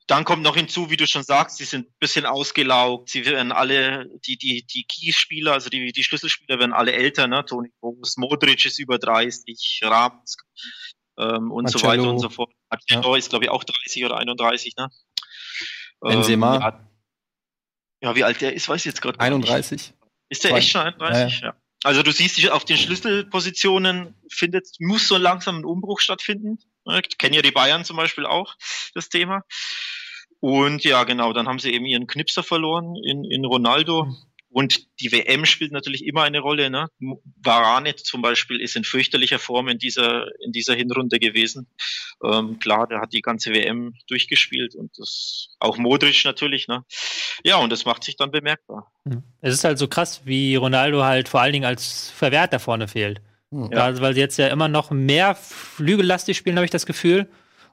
Dann 0.06 0.24
kommt 0.24 0.42
noch 0.42 0.56
hinzu, 0.56 0.90
wie 0.90 0.96
du 0.96 1.06
schon 1.06 1.22
sagst, 1.22 1.58
sie 1.58 1.64
sind 1.64 1.88
ein 1.88 1.94
bisschen 1.98 2.26
ausgelaugt. 2.26 3.10
Sie 3.10 3.24
werden 3.24 3.52
alle, 3.52 4.08
die, 4.26 4.36
die, 4.36 4.64
die 4.66 4.84
Key-Spieler, 4.84 5.52
also 5.52 5.70
die, 5.70 5.92
die 5.92 6.04
Schlüsselspieler 6.04 6.58
werden 6.58 6.72
alle 6.72 6.92
älter, 6.92 7.26
ne? 7.28 7.44
Toni 7.44 7.70
Kroos, 7.80 8.16
Modric 8.16 8.64
ist 8.66 8.78
über 8.78 8.98
30, 8.98 9.80
Rams 9.84 10.36
ähm, 11.18 11.50
und 11.50 11.64
Marcello. 11.64 11.78
so 11.78 11.86
weiter 11.86 12.10
und 12.10 12.18
so 12.18 12.28
fort. 12.28 12.52
Marcello 12.70 13.12
ja. 13.12 13.18
ist, 13.18 13.30
glaube 13.30 13.44
ich, 13.44 13.50
auch 13.50 13.64
30 13.64 14.04
oder 14.04 14.16
31, 14.16 14.76
ne? 14.76 14.90
Benzema. 16.00 16.56
Ähm, 16.56 16.60
ja, 16.60 16.88
ja, 18.02 18.16
wie 18.16 18.24
alt 18.24 18.40
der 18.40 18.52
ist, 18.52 18.68
weiß 18.68 18.80
ich 18.80 18.86
jetzt 18.86 19.00
gerade 19.00 19.20
31. 19.20 19.94
Ist 20.28 20.44
der 20.44 20.56
echt 20.56 20.70
schon 20.70 20.80
31? 20.80 21.40
Ja. 21.40 21.48
ja. 21.48 21.56
Also 21.84 22.02
du 22.02 22.12
siehst, 22.12 22.48
auf 22.50 22.64
den 22.64 22.76
Schlüsselpositionen 22.76 24.14
findet, 24.28 24.68
muss 24.78 25.08
so 25.08 25.16
langsam 25.16 25.58
ein 25.58 25.64
Umbruch 25.64 26.00
stattfinden. 26.00 26.58
Ich 26.86 27.18
kenne 27.18 27.36
ja 27.36 27.42
die 27.42 27.50
Bayern 27.50 27.84
zum 27.84 27.96
Beispiel 27.96 28.26
auch, 28.26 28.54
das 28.94 29.08
Thema. 29.08 29.44
Und 30.40 30.82
ja, 30.82 31.04
genau, 31.04 31.32
dann 31.32 31.46
haben 31.46 31.60
sie 31.60 31.72
eben 31.72 31.86
ihren 31.86 32.08
Knipser 32.08 32.42
verloren 32.42 32.96
in, 32.96 33.24
in 33.24 33.44
Ronaldo. 33.44 34.12
Und 34.52 35.00
die 35.00 35.10
WM 35.12 35.46
spielt 35.46 35.72
natürlich 35.72 36.04
immer 36.04 36.24
eine 36.24 36.40
Rolle. 36.40 36.68
Ne? 36.68 36.88
Varane 37.42 37.96
zum 37.96 38.20
Beispiel 38.20 38.60
ist 38.60 38.76
in 38.76 38.84
fürchterlicher 38.84 39.38
Form 39.38 39.68
in 39.68 39.78
dieser, 39.78 40.26
in 40.44 40.52
dieser 40.52 40.74
Hinrunde 40.74 41.18
gewesen. 41.18 41.68
Ähm, 42.22 42.58
klar, 42.58 42.86
der 42.86 43.00
hat 43.00 43.14
die 43.14 43.22
ganze 43.22 43.54
WM 43.54 43.94
durchgespielt 44.08 44.74
und 44.74 44.90
das 44.98 45.48
auch 45.58 45.78
Modric 45.78 46.24
natürlich. 46.24 46.68
Ne? 46.68 46.84
Ja, 47.44 47.56
und 47.56 47.70
das 47.70 47.86
macht 47.86 48.04
sich 48.04 48.16
dann 48.16 48.30
bemerkbar. 48.30 48.92
Hm. 49.04 49.22
Es 49.40 49.54
ist 49.54 49.64
halt 49.64 49.78
so 49.78 49.88
krass, 49.88 50.22
wie 50.26 50.56
Ronaldo 50.56 51.02
halt 51.02 51.30
vor 51.30 51.40
allen 51.40 51.54
Dingen 51.54 51.64
als 51.64 52.10
Verwerter 52.10 52.58
vorne 52.58 52.88
fehlt. 52.88 53.22
Hm. 53.52 53.70
Ja. 53.72 53.84
Also, 53.84 54.02
weil 54.02 54.14
sie 54.14 54.20
jetzt 54.20 54.38
ja 54.38 54.48
immer 54.48 54.68
noch 54.68 54.90
mehr 54.90 55.36
flügellastig 55.36 56.36
spielen, 56.36 56.56
habe 56.56 56.64
ich 56.64 56.70
das 56.70 56.86
Gefühl 56.86 57.28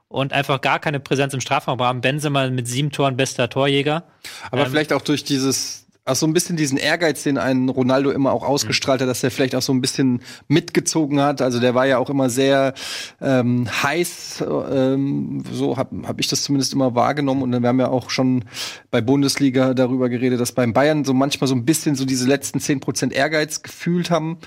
und 0.08 0.32
einfach 0.32 0.60
gar 0.60 0.78
keine 0.78 1.00
Präsenz 1.00 1.34
im 1.34 1.40
Strafraum 1.40 1.80
haben. 1.80 2.00
Benzema 2.00 2.48
mit 2.50 2.68
sieben 2.68 2.90
Toren 2.90 3.16
bester 3.16 3.48
Torjäger. 3.48 4.04
Aber 4.50 4.62
ähm, 4.62 4.70
vielleicht 4.70 4.92
auch 4.92 5.02
durch 5.02 5.24
dieses 5.24 5.86
auch 6.06 6.16
so 6.16 6.26
ein 6.26 6.32
bisschen 6.32 6.56
diesen 6.56 6.78
Ehrgeiz, 6.78 7.22
den 7.22 7.38
ein 7.38 7.68
Ronaldo 7.68 8.10
immer 8.10 8.32
auch 8.32 8.42
ausgestrahlt 8.42 9.00
hat, 9.00 9.08
dass 9.08 9.22
er 9.22 9.30
vielleicht 9.30 9.54
auch 9.54 9.62
so 9.62 9.72
ein 9.72 9.80
bisschen 9.80 10.22
mitgezogen 10.48 11.20
hat. 11.20 11.42
Also 11.42 11.60
der 11.60 11.74
war 11.74 11.86
ja 11.86 11.98
auch 11.98 12.10
immer 12.10 12.30
sehr 12.30 12.74
ähm, 13.20 13.68
heiß, 13.82 14.42
ähm, 14.48 15.44
so 15.52 15.76
habe 15.76 16.08
hab 16.08 16.18
ich 16.18 16.28
das 16.28 16.42
zumindest 16.42 16.72
immer 16.72 16.94
wahrgenommen. 16.94 17.42
Und 17.42 17.52
dann 17.52 17.62
wir 17.62 17.68
haben 17.68 17.80
ja 17.80 17.88
auch 17.88 18.10
schon 18.10 18.44
bei 18.90 19.00
Bundesliga 19.00 19.74
darüber 19.74 20.08
geredet, 20.08 20.40
dass 20.40 20.52
beim 20.52 20.72
Bayern 20.72 21.04
so 21.04 21.14
manchmal 21.14 21.48
so 21.48 21.54
ein 21.54 21.64
bisschen 21.64 21.94
so 21.94 22.04
diese 22.04 22.26
letzten 22.26 22.60
zehn 22.60 22.80
Prozent 22.80 23.12
Ehrgeiz 23.12 23.62
gefühlt 23.62 24.10
haben. 24.10 24.38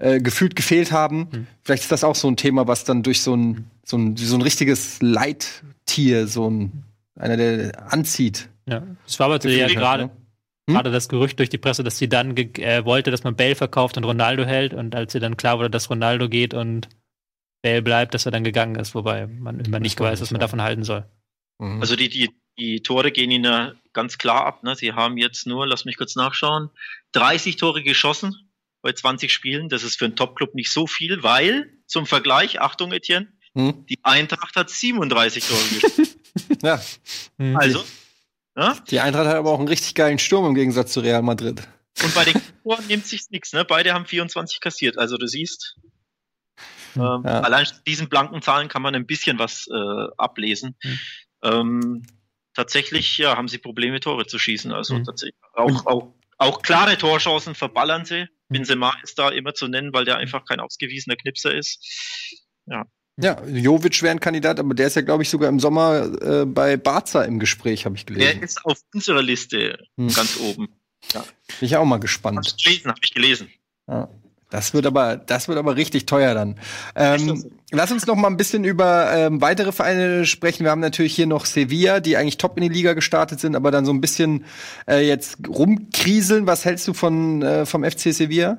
Äh, 0.00 0.22
gefühlt 0.22 0.56
gefehlt 0.56 0.92
haben. 0.92 1.28
Mhm. 1.30 1.46
Vielleicht 1.62 1.82
ist 1.82 1.92
das 1.92 2.04
auch 2.04 2.14
so 2.14 2.26
ein 2.26 2.38
Thema, 2.38 2.66
was 2.66 2.84
dann 2.84 3.02
durch 3.02 3.20
so 3.20 3.36
ein, 3.36 3.70
so 3.84 3.98
ein, 3.98 4.16
so 4.16 4.34
ein 4.34 4.40
richtiges 4.40 5.02
Leittier, 5.02 6.26
so 6.26 6.48
ein, 6.48 6.84
einer, 7.16 7.36
der 7.36 7.92
anzieht. 7.92 8.48
Ja, 8.66 8.82
es 9.06 9.18
war 9.18 9.30
aber 9.30 9.46
ja 9.46 9.66
gerade, 9.66 10.04
ne? 10.04 10.10
Hm? 10.70 10.74
Gerade 10.74 10.90
das 10.90 11.10
Gerücht 11.10 11.38
durch 11.38 11.50
die 11.50 11.58
Presse, 11.58 11.84
dass 11.84 11.98
sie 11.98 12.08
dann 12.08 12.34
äh, 12.34 12.82
wollte, 12.86 13.10
dass 13.10 13.24
man 13.24 13.36
Bale 13.36 13.54
verkauft 13.54 13.98
und 13.98 14.04
Ronaldo 14.04 14.46
hält. 14.46 14.72
Und 14.72 14.94
als 14.94 15.14
ihr 15.14 15.20
dann 15.20 15.36
klar 15.36 15.58
wurde, 15.58 15.68
dass 15.68 15.90
Ronaldo 15.90 16.30
geht 16.30 16.54
und 16.54 16.88
Bale 17.60 17.82
bleibt, 17.82 18.14
dass 18.14 18.24
er 18.24 18.32
dann 18.32 18.42
gegangen 18.44 18.76
ist, 18.76 18.94
wobei 18.94 19.26
man 19.26 19.60
immer 19.60 19.80
nicht 19.80 20.00
weiß, 20.00 20.22
was 20.22 20.30
man 20.30 20.40
davon 20.40 20.62
halten 20.62 20.82
soll. 20.82 21.04
Mhm. 21.58 21.82
Also 21.82 21.94
die, 21.94 22.08
die, 22.08 22.30
die 22.58 22.80
Tore 22.80 23.12
gehen 23.12 23.30
ihnen 23.30 23.44
ja 23.44 23.74
ganz 23.92 24.16
klar 24.16 24.46
ab. 24.46 24.62
Ne? 24.62 24.74
Sie 24.76 24.94
haben 24.94 25.18
jetzt 25.18 25.46
nur, 25.46 25.66
lass 25.66 25.84
mich 25.84 25.98
kurz 25.98 26.16
nachschauen, 26.16 26.70
30 27.12 27.56
Tore 27.56 27.82
geschossen 27.82 28.49
bei 28.82 28.92
20 28.92 29.32
Spielen. 29.32 29.68
Das 29.68 29.82
ist 29.82 29.98
für 29.98 30.06
einen 30.06 30.16
Top-Club 30.16 30.54
nicht 30.54 30.70
so 30.70 30.86
viel, 30.86 31.22
weil 31.22 31.72
zum 31.86 32.06
Vergleich, 32.06 32.60
Achtung 32.60 32.92
Etienne, 32.92 33.32
hm? 33.54 33.84
die 33.86 33.98
Eintracht 34.02 34.56
hat 34.56 34.70
37 34.70 35.44
Tore 35.46 35.60
geschossen. 35.68 36.06
ja. 36.62 36.80
Also 37.54 37.84
ja? 38.56 38.76
Die 38.90 39.00
Eintracht 39.00 39.26
hat 39.26 39.36
aber 39.36 39.50
auch 39.50 39.58
einen 39.58 39.68
richtig 39.68 39.94
geilen 39.94 40.18
Sturm 40.18 40.46
im 40.46 40.54
Gegensatz 40.54 40.92
zu 40.92 41.00
Real 41.00 41.22
Madrid. 41.22 41.62
Und 42.02 42.14
bei 42.14 42.24
den 42.24 42.40
Toren 42.62 42.86
nimmt 42.86 43.06
sich 43.06 43.22
nichts, 43.30 43.52
ne? 43.52 43.64
Beide 43.64 43.94
haben 43.94 44.06
24 44.06 44.60
kassiert. 44.60 44.98
Also 44.98 45.16
du 45.16 45.26
siehst, 45.26 45.76
hm. 46.94 47.02
ähm, 47.02 47.22
ja. 47.24 47.40
allein 47.40 47.66
diesen 47.86 48.08
blanken 48.08 48.42
Zahlen 48.42 48.68
kann 48.68 48.82
man 48.82 48.94
ein 48.94 49.06
bisschen 49.06 49.38
was 49.38 49.66
äh, 49.68 50.06
ablesen. 50.16 50.76
Mhm. 50.82 50.98
Ähm, 51.42 52.02
tatsächlich 52.54 53.16
ja, 53.18 53.36
haben 53.36 53.48
sie 53.48 53.58
Probleme, 53.58 54.00
Tore 54.00 54.26
zu 54.26 54.38
schießen. 54.38 54.72
Also 54.72 54.94
mhm. 54.94 55.04
tatsächlich 55.04 55.40
auch, 55.54 55.86
auch, 55.86 56.14
auch 56.38 56.62
klare 56.62 56.98
Torchancen 56.98 57.54
verballern 57.54 58.04
sie. 58.04 58.28
Benzema 58.50 58.94
ist 59.02 59.18
da 59.18 59.30
immer 59.30 59.54
zu 59.54 59.68
nennen, 59.68 59.92
weil 59.92 60.04
der 60.04 60.18
einfach 60.18 60.44
kein 60.44 60.60
ausgewiesener 60.60 61.16
Knipser 61.16 61.54
ist. 61.54 62.36
Ja. 62.66 62.84
Ja, 63.22 63.42
Jovic 63.46 64.02
wäre 64.02 64.12
ein 64.12 64.20
Kandidat, 64.20 64.58
aber 64.58 64.72
der 64.72 64.86
ist 64.86 64.96
ja, 64.96 65.02
glaube 65.02 65.22
ich, 65.22 65.28
sogar 65.28 65.48
im 65.48 65.60
Sommer 65.60 66.10
äh, 66.22 66.46
bei 66.46 66.76
Barca 66.76 67.22
im 67.22 67.38
Gespräch, 67.38 67.84
habe 67.84 67.96
ich 67.96 68.06
gelesen. 68.06 68.38
Der 68.38 68.42
ist 68.42 68.64
auf 68.64 68.80
unserer 68.94 69.22
Liste 69.22 69.78
hm. 69.96 70.08
ganz 70.08 70.38
oben. 70.40 70.68
Ja. 71.12 71.20
Bin 71.20 71.66
ich 71.66 71.76
auch 71.76 71.84
mal 71.84 71.98
gespannt. 71.98 72.38
Hab 72.38 72.46
ich 72.46 72.64
gelesen, 72.64 72.88
habe 72.88 73.00
ich 73.02 73.12
gelesen. 73.12 73.50
Ja. 73.88 74.08
Das 74.50 74.74
wird 74.74 74.84
aber, 74.84 75.16
das 75.16 75.48
wird 75.48 75.58
aber 75.58 75.76
richtig 75.76 76.06
teuer 76.06 76.34
dann. 76.34 76.58
Ähm, 76.96 77.44
lass 77.70 77.92
uns 77.92 78.06
noch 78.06 78.16
mal 78.16 78.28
ein 78.28 78.36
bisschen 78.36 78.64
über 78.64 79.10
ähm, 79.12 79.40
weitere 79.40 79.70
Vereine 79.70 80.26
sprechen. 80.26 80.64
Wir 80.64 80.72
haben 80.72 80.80
natürlich 80.80 81.14
hier 81.14 81.26
noch 81.26 81.46
Sevilla, 81.46 82.00
die 82.00 82.16
eigentlich 82.16 82.38
top 82.38 82.56
in 82.56 82.64
die 82.64 82.68
Liga 82.68 82.94
gestartet 82.94 83.38
sind, 83.38 83.54
aber 83.54 83.70
dann 83.70 83.86
so 83.86 83.92
ein 83.92 84.00
bisschen 84.00 84.44
äh, 84.88 85.06
jetzt 85.06 85.38
rumkriseln. 85.48 86.46
Was 86.46 86.64
hältst 86.64 86.88
du 86.88 86.94
von 86.94 87.42
äh, 87.42 87.64
vom 87.64 87.84
FC 87.84 88.12
Sevilla? 88.12 88.58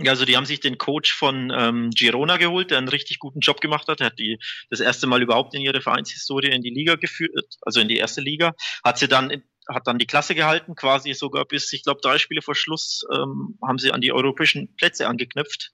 Ja, 0.00 0.12
also 0.12 0.24
die 0.24 0.36
haben 0.36 0.46
sich 0.46 0.60
den 0.60 0.78
Coach 0.78 1.12
von 1.12 1.52
ähm, 1.52 1.90
Girona 1.90 2.36
geholt, 2.36 2.70
der 2.70 2.78
einen 2.78 2.88
richtig 2.88 3.18
guten 3.18 3.40
Job 3.40 3.60
gemacht 3.60 3.88
hat. 3.88 4.00
Er 4.00 4.06
hat 4.06 4.18
die 4.20 4.38
das 4.70 4.78
erste 4.78 5.08
Mal 5.08 5.22
überhaupt 5.22 5.54
in 5.56 5.60
ihre 5.60 5.80
Vereinshistorie 5.80 6.52
in 6.52 6.62
die 6.62 6.70
Liga 6.70 6.94
geführt, 6.94 7.56
also 7.62 7.80
in 7.80 7.88
die 7.88 7.96
erste 7.96 8.20
Liga. 8.20 8.54
Hat 8.84 8.98
sie 8.98 9.08
dann 9.08 9.42
hat 9.68 9.86
dann 9.86 9.98
die 9.98 10.06
Klasse 10.06 10.34
gehalten, 10.34 10.74
quasi 10.74 11.12
sogar 11.12 11.44
bis, 11.44 11.72
ich 11.72 11.82
glaube, 11.82 12.00
drei 12.02 12.18
Spiele 12.18 12.42
vor 12.42 12.54
Schluss 12.54 13.04
ähm, 13.12 13.58
haben 13.62 13.78
sie 13.78 13.92
an 13.92 14.00
die 14.00 14.12
europäischen 14.12 14.74
Plätze 14.76 15.08
angeknüpft, 15.08 15.72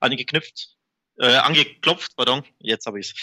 angeknüpft, 0.00 0.76
äh, 1.18 1.36
angeklopft, 1.36 2.16
pardon, 2.16 2.44
jetzt 2.58 2.86
habe 2.86 3.00
ich's. 3.00 3.14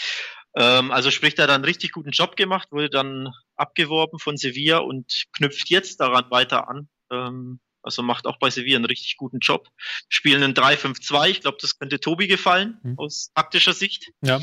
Ähm, 0.54 0.90
also 0.90 1.10
sprich, 1.10 1.38
er 1.38 1.48
einen 1.48 1.64
richtig 1.64 1.92
guten 1.92 2.10
Job 2.10 2.36
gemacht, 2.36 2.68
wurde 2.72 2.90
dann 2.90 3.32
abgeworben 3.56 4.18
von 4.18 4.36
Sevilla 4.36 4.78
und 4.78 5.24
knüpft 5.36 5.70
jetzt 5.70 6.00
daran 6.00 6.30
weiter 6.30 6.68
an. 6.68 6.88
Ähm, 7.10 7.60
also 7.82 8.02
macht 8.02 8.26
auch 8.26 8.38
bei 8.38 8.50
Sevilla 8.50 8.76
einen 8.76 8.84
richtig 8.84 9.16
guten 9.16 9.38
Job. 9.40 9.68
Spielen 10.08 10.42
ein 10.42 10.54
3-5-2. 10.54 11.28
Ich 11.28 11.40
glaube, 11.40 11.58
das 11.60 11.78
könnte 11.78 12.00
Tobi 12.00 12.28
gefallen, 12.28 12.78
mhm. 12.82 12.98
aus 12.98 13.32
taktischer 13.34 13.72
Sicht. 13.72 14.10
Ja. 14.22 14.40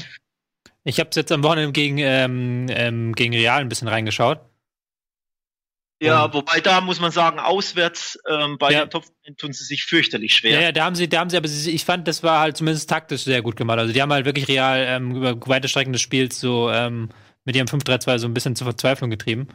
Ich 0.83 0.99
habe 0.99 1.09
jetzt 1.13 1.31
am 1.31 1.43
Wochenende 1.43 1.71
gegen, 1.71 1.97
ähm, 1.99 2.65
ähm, 2.69 3.13
gegen 3.13 3.33
Real 3.33 3.61
ein 3.61 3.69
bisschen 3.69 3.87
reingeschaut. 3.87 4.41
Ja, 6.01 6.25
und 6.25 6.33
wobei 6.33 6.61
da 6.61 6.79
muss 6.79 6.99
man 6.99 7.11
sagen, 7.11 7.39
auswärts 7.39 8.17
ähm, 8.29 8.57
bei 8.57 8.71
ja. 8.71 8.85
den 8.85 8.89
Top 8.89 9.03
tun 9.37 9.51
sie 9.51 9.65
sich 9.65 9.83
fürchterlich 9.83 10.33
schwer. 10.33 10.53
Ja, 10.53 10.61
ja, 10.61 10.71
da 10.71 10.85
haben 10.85 10.95
sie, 10.95 11.09
da 11.09 11.19
haben 11.19 11.29
sie, 11.29 11.35
aber 11.35 11.47
sie, 11.47 11.71
ich 11.71 11.83
fand, 11.83 12.07
das 12.07 12.23
war 12.23 12.39
halt 12.39 12.55
zumindest 12.55 12.89
taktisch 12.89 13.23
sehr 13.23 13.41
gut 13.41 13.57
gemacht. 13.57 13.79
Also 13.79 13.91
die 13.91 14.01
haben 14.01 14.13
halt 14.13 14.25
wirklich 14.25 14.47
real 14.47 14.85
ähm, 14.87 15.15
über 15.15 15.35
weite 15.47 15.67
Strecken 15.67 15.91
des 15.91 16.01
Spiels 16.01 16.39
so 16.39 16.69
ähm, 16.69 17.09
mit 17.43 17.55
ihrem 17.55 17.67
5-3-2 17.67 18.19
so 18.19 18.27
ein 18.27 18.33
bisschen 18.33 18.55
zur 18.55 18.65
Verzweiflung 18.65 19.09
getrieben. 19.09 19.49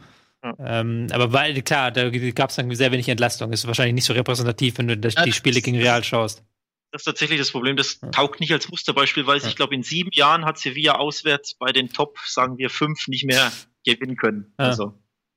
Ähm, 0.59 1.07
aber 1.11 1.33
weil, 1.33 1.59
klar, 1.63 1.91
da 1.91 2.09
gab 2.09 2.51
es 2.51 2.55
dann 2.55 2.73
sehr 2.75 2.91
wenig 2.91 3.09
Entlastung. 3.09 3.51
Ist 3.51 3.65
wahrscheinlich 3.65 3.95
nicht 3.95 4.05
so 4.05 4.13
repräsentativ, 4.13 4.77
wenn 4.77 4.87
du 4.87 4.97
das, 4.97 5.15
ja, 5.15 5.23
die 5.23 5.31
Spiele 5.31 5.61
gegen 5.61 5.77
Real 5.77 6.03
schaust. 6.03 6.43
Das 6.91 7.01
ist 7.01 7.05
tatsächlich 7.05 7.39
das 7.39 7.51
Problem. 7.51 7.75
Das 7.75 7.99
ja. 8.01 8.09
taugt 8.11 8.39
nicht 8.39 8.53
als 8.53 8.69
Musterbeispiel, 8.69 9.25
weil 9.25 9.39
ja. 9.39 9.47
ich 9.47 9.55
glaube, 9.55 9.73
in 9.73 9.83
sieben 9.83 10.11
Jahren 10.13 10.45
hat 10.45 10.59
Sevilla 10.59 10.95
auswärts 10.95 11.55
bei 11.55 11.71
den 11.71 11.91
Top, 11.91 12.19
sagen 12.25 12.57
wir, 12.57 12.69
fünf 12.69 13.07
nicht 13.07 13.25
mehr 13.25 13.51
gewinnen 13.83 14.17
können. 14.17 14.53
Also 14.57 14.93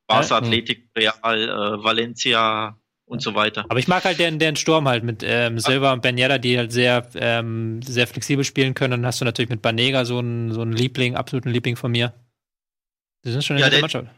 Barca, 0.08 0.38
Athletic, 0.38 0.88
Real, 0.96 1.14
äh, 1.22 1.84
Valencia 1.84 2.76
und 3.04 3.22
so 3.22 3.34
weiter. 3.34 3.64
Aber 3.68 3.78
ich 3.78 3.86
mag 3.86 4.04
halt 4.04 4.18
deren, 4.18 4.40
deren 4.40 4.56
Sturm 4.56 4.88
halt 4.88 5.04
mit 5.04 5.22
ähm, 5.24 5.60
Silva 5.60 5.92
und 5.92 6.02
Ben 6.02 6.18
Yedda, 6.18 6.38
die 6.38 6.58
halt 6.58 6.72
sehr, 6.72 7.08
ähm, 7.14 7.80
sehr 7.82 8.08
flexibel 8.08 8.44
spielen 8.44 8.74
können. 8.74 8.90
Dann 8.90 9.06
hast 9.06 9.20
du 9.20 9.24
natürlich 9.24 9.50
mit 9.50 9.62
Banega 9.62 10.04
so 10.04 10.18
einen, 10.18 10.52
so 10.52 10.62
einen 10.62 10.72
Liebling, 10.72 11.14
absoluten 11.14 11.50
Liebling 11.50 11.76
von 11.76 11.92
mir. 11.92 12.14
Die 13.24 13.30
sind 13.30 13.44
schon 13.44 13.56
in 13.56 13.62
ja, 13.62 13.70
der 13.70 13.80
Mannschaft 13.80 14.08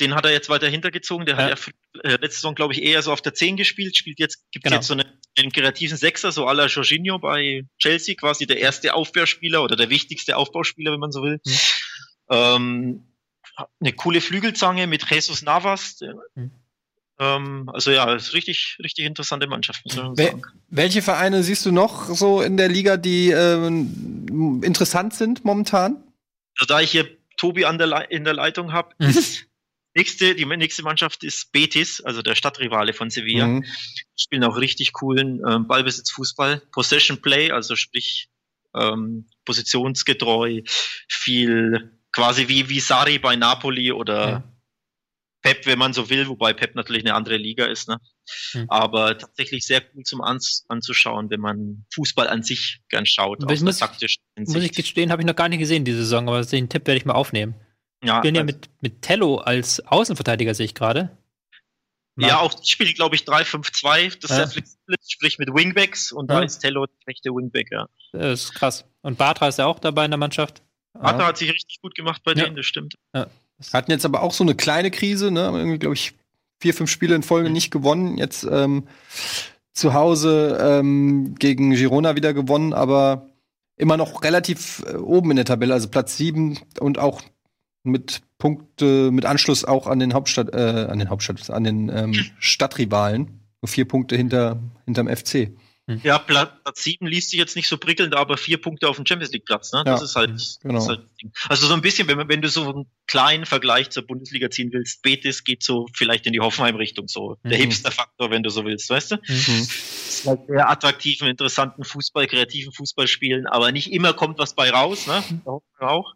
den 0.00 0.14
hat 0.14 0.24
er 0.24 0.32
jetzt 0.32 0.48
weiter 0.48 0.68
hintergezogen. 0.68 1.26
Der 1.26 1.36
ja. 1.36 1.50
hat 1.50 1.72
ja 1.94 2.00
äh, 2.02 2.10
letzte 2.12 2.36
Saison, 2.36 2.54
glaube 2.54 2.72
ich, 2.72 2.82
eher 2.82 3.02
so 3.02 3.12
auf 3.12 3.20
der 3.20 3.34
10 3.34 3.56
gespielt, 3.56 3.96
spielt 3.96 4.18
jetzt, 4.18 4.50
gibt 4.50 4.64
genau. 4.64 4.76
jetzt 4.76 4.86
so 4.86 4.94
einen, 4.94 5.04
einen 5.38 5.52
kreativen 5.52 5.96
Sechser, 5.96 6.32
so 6.32 6.46
à 6.46 6.54
la 6.54 6.66
Jorginho 6.66 7.18
bei 7.18 7.64
Chelsea, 7.78 8.14
quasi 8.14 8.46
der 8.46 8.58
erste 8.58 8.94
Aufbauspieler 8.94 9.62
oder 9.62 9.76
der 9.76 9.90
wichtigste 9.90 10.36
Aufbauspieler, 10.36 10.92
wenn 10.92 11.00
man 11.00 11.12
so 11.12 11.22
will. 11.22 11.40
Mhm. 11.44 11.52
Ähm, 12.30 13.04
eine 13.80 13.92
coole 13.92 14.20
Flügelzange 14.20 14.86
mit 14.86 15.08
Jesus 15.10 15.42
Navas. 15.42 16.00
Mhm. 16.34 16.50
ähm, 17.18 17.70
also 17.72 17.90
ja, 17.90 18.14
ist 18.14 18.34
richtig, 18.34 18.78
richtig 18.82 19.04
interessante 19.04 19.46
Mannschaft, 19.46 19.84
muss 19.84 19.96
man 19.96 20.16
sagen. 20.16 20.42
Welche 20.68 21.02
Vereine 21.02 21.42
siehst 21.42 21.66
du 21.66 21.72
noch 21.72 22.08
so 22.14 22.42
in 22.42 22.56
der 22.56 22.68
Liga, 22.68 22.96
die 22.96 23.30
ähm, 23.30 24.62
interessant 24.62 25.14
sind 25.14 25.44
momentan? 25.44 26.02
Also, 26.58 26.66
da 26.66 26.80
ich 26.80 26.90
hier 26.90 27.08
Tobi 27.36 27.64
an 27.64 27.78
der 27.78 28.10
in 28.10 28.24
der 28.24 28.34
Leitung 28.34 28.72
habe, 28.72 28.94
mhm. 28.98 29.08
ist 29.08 29.48
Nächste, 29.98 30.36
die 30.36 30.44
nächste 30.44 30.84
Mannschaft 30.84 31.24
ist 31.24 31.50
Betis, 31.50 32.00
also 32.00 32.22
der 32.22 32.36
Stadtrivale 32.36 32.92
von 32.92 33.10
Sevilla. 33.10 33.48
Mhm. 33.48 33.64
Spielen 34.16 34.44
auch 34.44 34.56
richtig 34.56 34.92
coolen 34.92 35.42
ähm, 35.44 35.66
Ballbesitz-Fußball. 35.66 36.62
Possession 36.70 37.20
Play, 37.20 37.50
also 37.50 37.74
sprich 37.74 38.28
ähm, 38.76 39.26
positionsgetreu, 39.44 40.62
viel 41.08 41.97
quasi 42.18 42.48
wie, 42.48 42.68
wie 42.68 42.80
Sari 42.80 43.18
bei 43.18 43.36
Napoli 43.36 43.92
oder 43.92 44.28
Ja. 44.28 44.44
Pep, 45.42 45.66
wenn 45.66 45.78
man 45.78 45.92
so 45.92 46.10
will, 46.10 46.26
wobei 46.28 46.52
Pep 46.52 46.74
natürlich 46.74 47.04
eine 47.04 47.14
andere 47.14 47.36
Liga 47.36 47.64
ist, 47.66 47.88
ne? 47.88 47.98
Hm. 48.52 48.66
Aber 48.68 49.16
tatsächlich 49.16 49.64
sehr 49.64 49.82
cool 49.94 50.02
zum 50.02 50.20
Ans 50.20 50.64
anzuschauen, 50.68 51.30
wenn 51.30 51.38
man 51.40 51.86
Fußball 51.94 52.28
an 52.28 52.42
sich 52.42 52.80
gern 52.88 53.06
schaut, 53.06 53.38
ich 53.50 53.60
muss- 53.62 53.78
taktischen 53.78 54.20
Muss 54.36 54.56
ich 54.56 54.72
gestehen, 54.72 55.12
habe 55.12 55.22
ich 55.22 55.26
noch 55.26 55.36
gar 55.36 55.48
nicht 55.48 55.60
gesehen 55.60 55.84
diese 55.84 55.98
Saison, 55.98 56.28
aber 56.28 56.44
den 56.44 56.68
Tipp 56.68 56.86
werde 56.88 56.98
ich 56.98 57.04
mal 57.04 57.14
aufnehmen. 57.14 57.54
Ja, 58.04 58.18
Spielen 58.18 58.34
ja 58.34 58.40
also- 58.42 58.52
mit, 58.54 58.68
mit 58.80 59.02
Tello 59.02 59.36
als 59.36 59.78
Außenverteidiger, 59.86 60.54
sehe 60.54 60.66
ich 60.66 60.74
gerade. 60.74 61.16
ja, 62.16 62.40
auch 62.40 62.52
die 62.52 62.66
spielen, 62.68 62.92
glaube 62.94 63.14
ich, 63.14 63.22
3-5-2, 63.24 64.18
das 64.20 64.30
Ja. 64.30 64.36
sehr 64.38 64.48
flexibel 64.48 64.96
ist, 65.00 65.12
sprich 65.12 65.38
mit 65.38 65.54
Wingbacks 65.54 66.10
und 66.10 66.28
Ja. 66.30 66.38
da 66.40 66.44
ist 66.44 66.58
Tello 66.58 66.86
der 66.86 67.06
rechte 67.06 67.30
Wingback, 67.30 67.68
ja. 67.70 67.86
Das 68.12 68.42
ist 68.42 68.54
krass. 68.54 68.84
Und 69.02 69.18
Bartra 69.18 69.46
ist 69.46 69.58
ja 69.60 69.66
auch 69.66 69.78
dabei 69.78 70.04
in 70.04 70.10
der 70.10 70.18
Mannschaft. 70.18 70.62
Arthur 71.00 71.26
hat 71.26 71.36
sich 71.38 71.52
richtig 71.52 71.80
gut 71.80 71.94
gemacht 71.94 72.22
bei 72.24 72.32
Ja. 72.32 72.44
denen, 72.44 72.56
das 72.56 72.66
stimmt. 72.66 72.94
Hatten 73.72 73.90
jetzt 73.90 74.04
aber 74.04 74.22
auch 74.22 74.32
so 74.32 74.44
eine 74.44 74.54
kleine 74.54 74.90
Krise, 74.90 75.30
ne? 75.30 75.42
Haben 75.42 75.56
Irgendwie, 75.56 75.78
glaube 75.78 75.94
ich, 75.94 76.14
vier, 76.60 76.74
fünf 76.74 76.90
Spiele 76.90 77.14
in 77.14 77.22
Folge 77.22 77.50
nicht 77.50 77.70
gewonnen. 77.70 78.18
Jetzt 78.18 78.46
ähm, 78.50 78.84
zu 79.72 79.94
Hause 79.94 80.58
ähm, 80.60 81.34
gegen 81.38 81.70
Girona 81.72 82.16
wieder 82.16 82.34
gewonnen, 82.34 82.72
aber 82.72 83.28
immer 83.76 83.96
noch 83.96 84.22
relativ 84.22 84.84
äh, 84.86 84.96
oben 84.96 85.30
in 85.30 85.36
der 85.36 85.44
Tabelle, 85.44 85.74
also 85.74 85.88
Platz 85.88 86.16
sieben 86.16 86.58
und 86.80 86.98
auch 86.98 87.22
mit 87.84 88.22
Punkte, 88.38 89.10
mit 89.10 89.24
Anschluss 89.24 89.64
auch 89.64 89.86
an 89.86 89.98
den 89.98 90.14
Hauptstadt, 90.14 90.52
äh, 90.52 90.86
an 90.90 90.98
den 90.98 91.10
Hauptstadt, 91.10 91.48
an 91.50 91.64
den 91.64 91.88
ähm, 91.88 92.12
Stadtrivalen. 92.38 93.40
Nur 93.60 93.68
vier 93.68 93.86
Punkte 93.88 94.16
hinter, 94.16 94.60
hinterm 94.84 95.08
FC. 95.08 95.50
Ja, 96.02 96.18
Platz 96.18 96.82
7 96.82 97.06
liest 97.06 97.30
sich 97.30 97.38
jetzt 97.38 97.56
nicht 97.56 97.66
so 97.66 97.78
prickelnd, 97.78 98.14
aber 98.14 98.36
vier 98.36 98.60
Punkte 98.60 98.88
auf 98.88 98.96
dem 98.96 99.06
Champions 99.06 99.32
League 99.32 99.46
Platz, 99.46 99.72
ne? 99.72 99.82
Das 99.84 100.00
Ja, 100.00 100.04
ist 100.04 100.16
halt, 100.16 100.30
das 100.34 100.58
genau. 100.60 100.78
ist 100.78 100.88
halt 100.88 101.02
das 101.04 101.14
Ding. 101.14 101.32
Also 101.48 101.66
so 101.66 101.72
ein 101.74 101.80
bisschen, 101.80 102.06
wenn, 102.08 102.28
wenn 102.28 102.42
du 102.42 102.48
so 102.48 102.68
einen 102.68 102.86
kleinen 103.06 103.46
Vergleich 103.46 103.88
zur 103.88 104.06
Bundesliga 104.06 104.50
ziehen 104.50 104.70
willst, 104.72 105.00
Betis 105.00 105.44
geht 105.44 105.62
so 105.62 105.86
vielleicht 105.94 106.26
in 106.26 106.34
die 106.34 106.40
Hoffenheim-Richtung, 106.40 107.08
so 107.08 107.36
der 107.44 107.56
Mhm. 107.58 107.62
Hipster-Faktor, 107.62 108.30
wenn 108.30 108.42
du 108.42 108.50
so 108.50 108.64
willst, 108.66 108.90
weißt 108.90 109.12
du? 109.12 109.16
Mhm. 109.16 109.22
ist 109.28 110.26
halt 110.26 110.40
sehr 110.46 110.68
attraktiven, 110.68 111.26
interessanten 111.28 111.84
Fußball, 111.84 112.26
kreativen 112.26 112.72
Fußball 112.72 113.06
spielen, 113.08 113.46
aber 113.46 113.72
nicht 113.72 113.90
immer 113.90 114.12
kommt 114.12 114.38
was 114.38 114.54
bei 114.54 114.70
raus, 114.70 115.06
ne? 115.06 115.24
Wir 115.78 115.88
auch. 115.88 116.12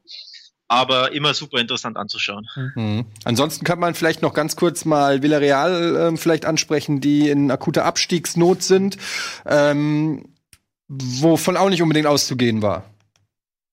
Aber 0.73 1.13
immer 1.13 1.35
super 1.35 1.59
interessant 1.59 1.99
anzuschauen. 1.99 2.49
Mhm. 2.75 3.05
Ansonsten 3.25 3.63
kann 3.63 3.79
man 3.79 3.95
vielleicht 3.95 4.23
noch 4.23 4.33
ganz 4.33 4.57
kurz 4.57 4.87
mal 4.87 5.23
Villarreal 5.23 6.09
ähm, 6.09 6.17
vielleicht 6.17 6.47
ansprechen, 6.47 7.03
die 7.03 7.29
in 7.29 7.51
akuter 7.51 7.85
Abstiegsnot 7.85 8.63
sind, 8.63 8.97
ähm, 9.45 10.35
wovon 10.89 11.59
auch 11.59 11.69
nicht 11.69 11.83
unbedingt 11.83 12.07
auszugehen 12.07 12.63
war. 12.63 12.87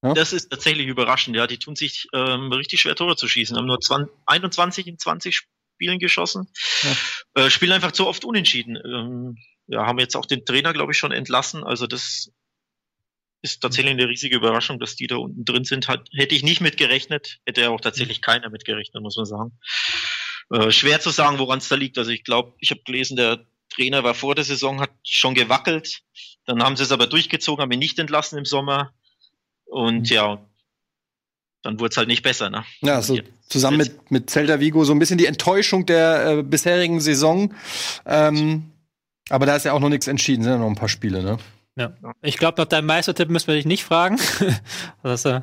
Ja. 0.03 0.13
Das 0.13 0.33
ist 0.33 0.49
tatsächlich 0.49 0.87
überraschend, 0.87 1.37
ja. 1.37 1.47
Die 1.47 1.57
tun 1.57 1.77
sich 1.77 2.09
ähm, 2.13 2.51
richtig 2.51 2.81
schwer, 2.81 2.95
Tore 2.95 3.15
zu 3.15 3.29
schießen. 3.29 3.55
Haben 3.55 3.67
nur 3.67 3.79
20, 3.79 4.13
21 4.25 4.87
in 4.87 4.99
20 4.99 5.37
Spielen 5.37 5.99
geschossen. 5.99 6.49
Äh, 7.33 7.49
spielen 7.49 7.71
einfach 7.71 7.93
zu 7.93 8.07
oft 8.07 8.25
unentschieden. 8.25 8.75
Ähm, 8.75 9.37
ja, 9.67 9.85
haben 9.85 9.99
jetzt 9.99 10.17
auch 10.17 10.25
den 10.25 10.43
Trainer, 10.43 10.73
glaube 10.73 10.91
ich, 10.91 10.97
schon 10.97 11.13
entlassen. 11.13 11.63
Also 11.63 11.87
das 11.87 12.29
ist 13.41 13.61
tatsächlich 13.61 13.93
eine 13.93 14.07
riesige 14.07 14.35
Überraschung, 14.35 14.79
dass 14.79 14.95
die 14.95 15.07
da 15.07 15.15
unten 15.15 15.45
drin 15.45 15.63
sind. 15.63 15.87
Hat, 15.87 16.09
hätte 16.13 16.35
ich 16.35 16.43
nicht 16.43 16.61
mit 16.61 16.77
gerechnet. 16.77 17.39
Hätte 17.45 17.61
ja 17.61 17.69
auch 17.69 17.81
tatsächlich 17.81 18.21
keiner 18.21 18.49
mit 18.49 18.65
gerechnet, 18.65 19.01
muss 19.01 19.17
man 19.17 19.25
sagen. 19.25 19.51
Äh, 20.51 20.71
schwer 20.71 20.99
zu 20.99 21.09
sagen, 21.09 21.39
woran 21.39 21.59
es 21.59 21.69
da 21.69 21.75
liegt. 21.75 21.97
Also 21.97 22.11
ich 22.11 22.23
glaube, 22.23 22.53
ich 22.59 22.71
habe 22.71 22.81
gelesen, 22.83 23.15
der 23.15 23.45
Trainer 23.69 24.03
war 24.03 24.15
vor 24.15 24.35
der 24.35 24.43
Saison, 24.43 24.81
hat 24.81 24.91
schon 25.03 25.35
gewackelt. 25.35 26.01
Dann 26.45 26.63
haben 26.63 26.75
sie 26.75 26.83
es 26.83 26.91
aber 26.91 27.07
durchgezogen, 27.07 27.61
haben 27.61 27.71
ihn 27.71 27.79
nicht 27.79 27.99
entlassen 27.99 28.37
im 28.37 28.45
Sommer. 28.45 28.93
Und 29.65 30.09
ja, 30.09 30.43
dann 31.61 31.79
wurde 31.79 31.91
es 31.91 31.97
halt 31.97 32.07
nicht 32.07 32.23
besser. 32.23 32.49
Ne? 32.49 32.65
Ja, 32.81 33.01
so 33.01 33.19
zusammen 33.47 33.77
mit, 33.77 34.11
mit 34.11 34.29
Celta 34.29 34.59
Vigo 34.59 34.83
so 34.83 34.93
ein 34.93 34.99
bisschen 34.99 35.17
die 35.17 35.25
Enttäuschung 35.25 35.85
der 35.85 36.39
äh, 36.39 36.43
bisherigen 36.43 36.99
Saison. 36.99 37.53
Ähm, 38.05 38.71
aber 39.29 39.45
da 39.45 39.55
ist 39.55 39.65
ja 39.65 39.73
auch 39.73 39.79
noch 39.79 39.89
nichts 39.89 40.07
entschieden, 40.07 40.43
sind 40.43 40.53
ja 40.53 40.57
noch 40.57 40.67
ein 40.67 40.75
paar 40.75 40.89
Spiele, 40.89 41.21
ne? 41.21 41.37
Ja. 41.79 41.93
Ich 42.21 42.37
glaube, 42.37 42.61
nach 42.61 42.67
deinem 42.67 42.87
Meistertipp 42.87 43.29
müssen 43.29 43.47
wir 43.47 43.55
dich 43.55 43.65
nicht 43.65 43.85
fragen. 43.85 44.19
das 45.03 45.23
äh, 45.23 45.37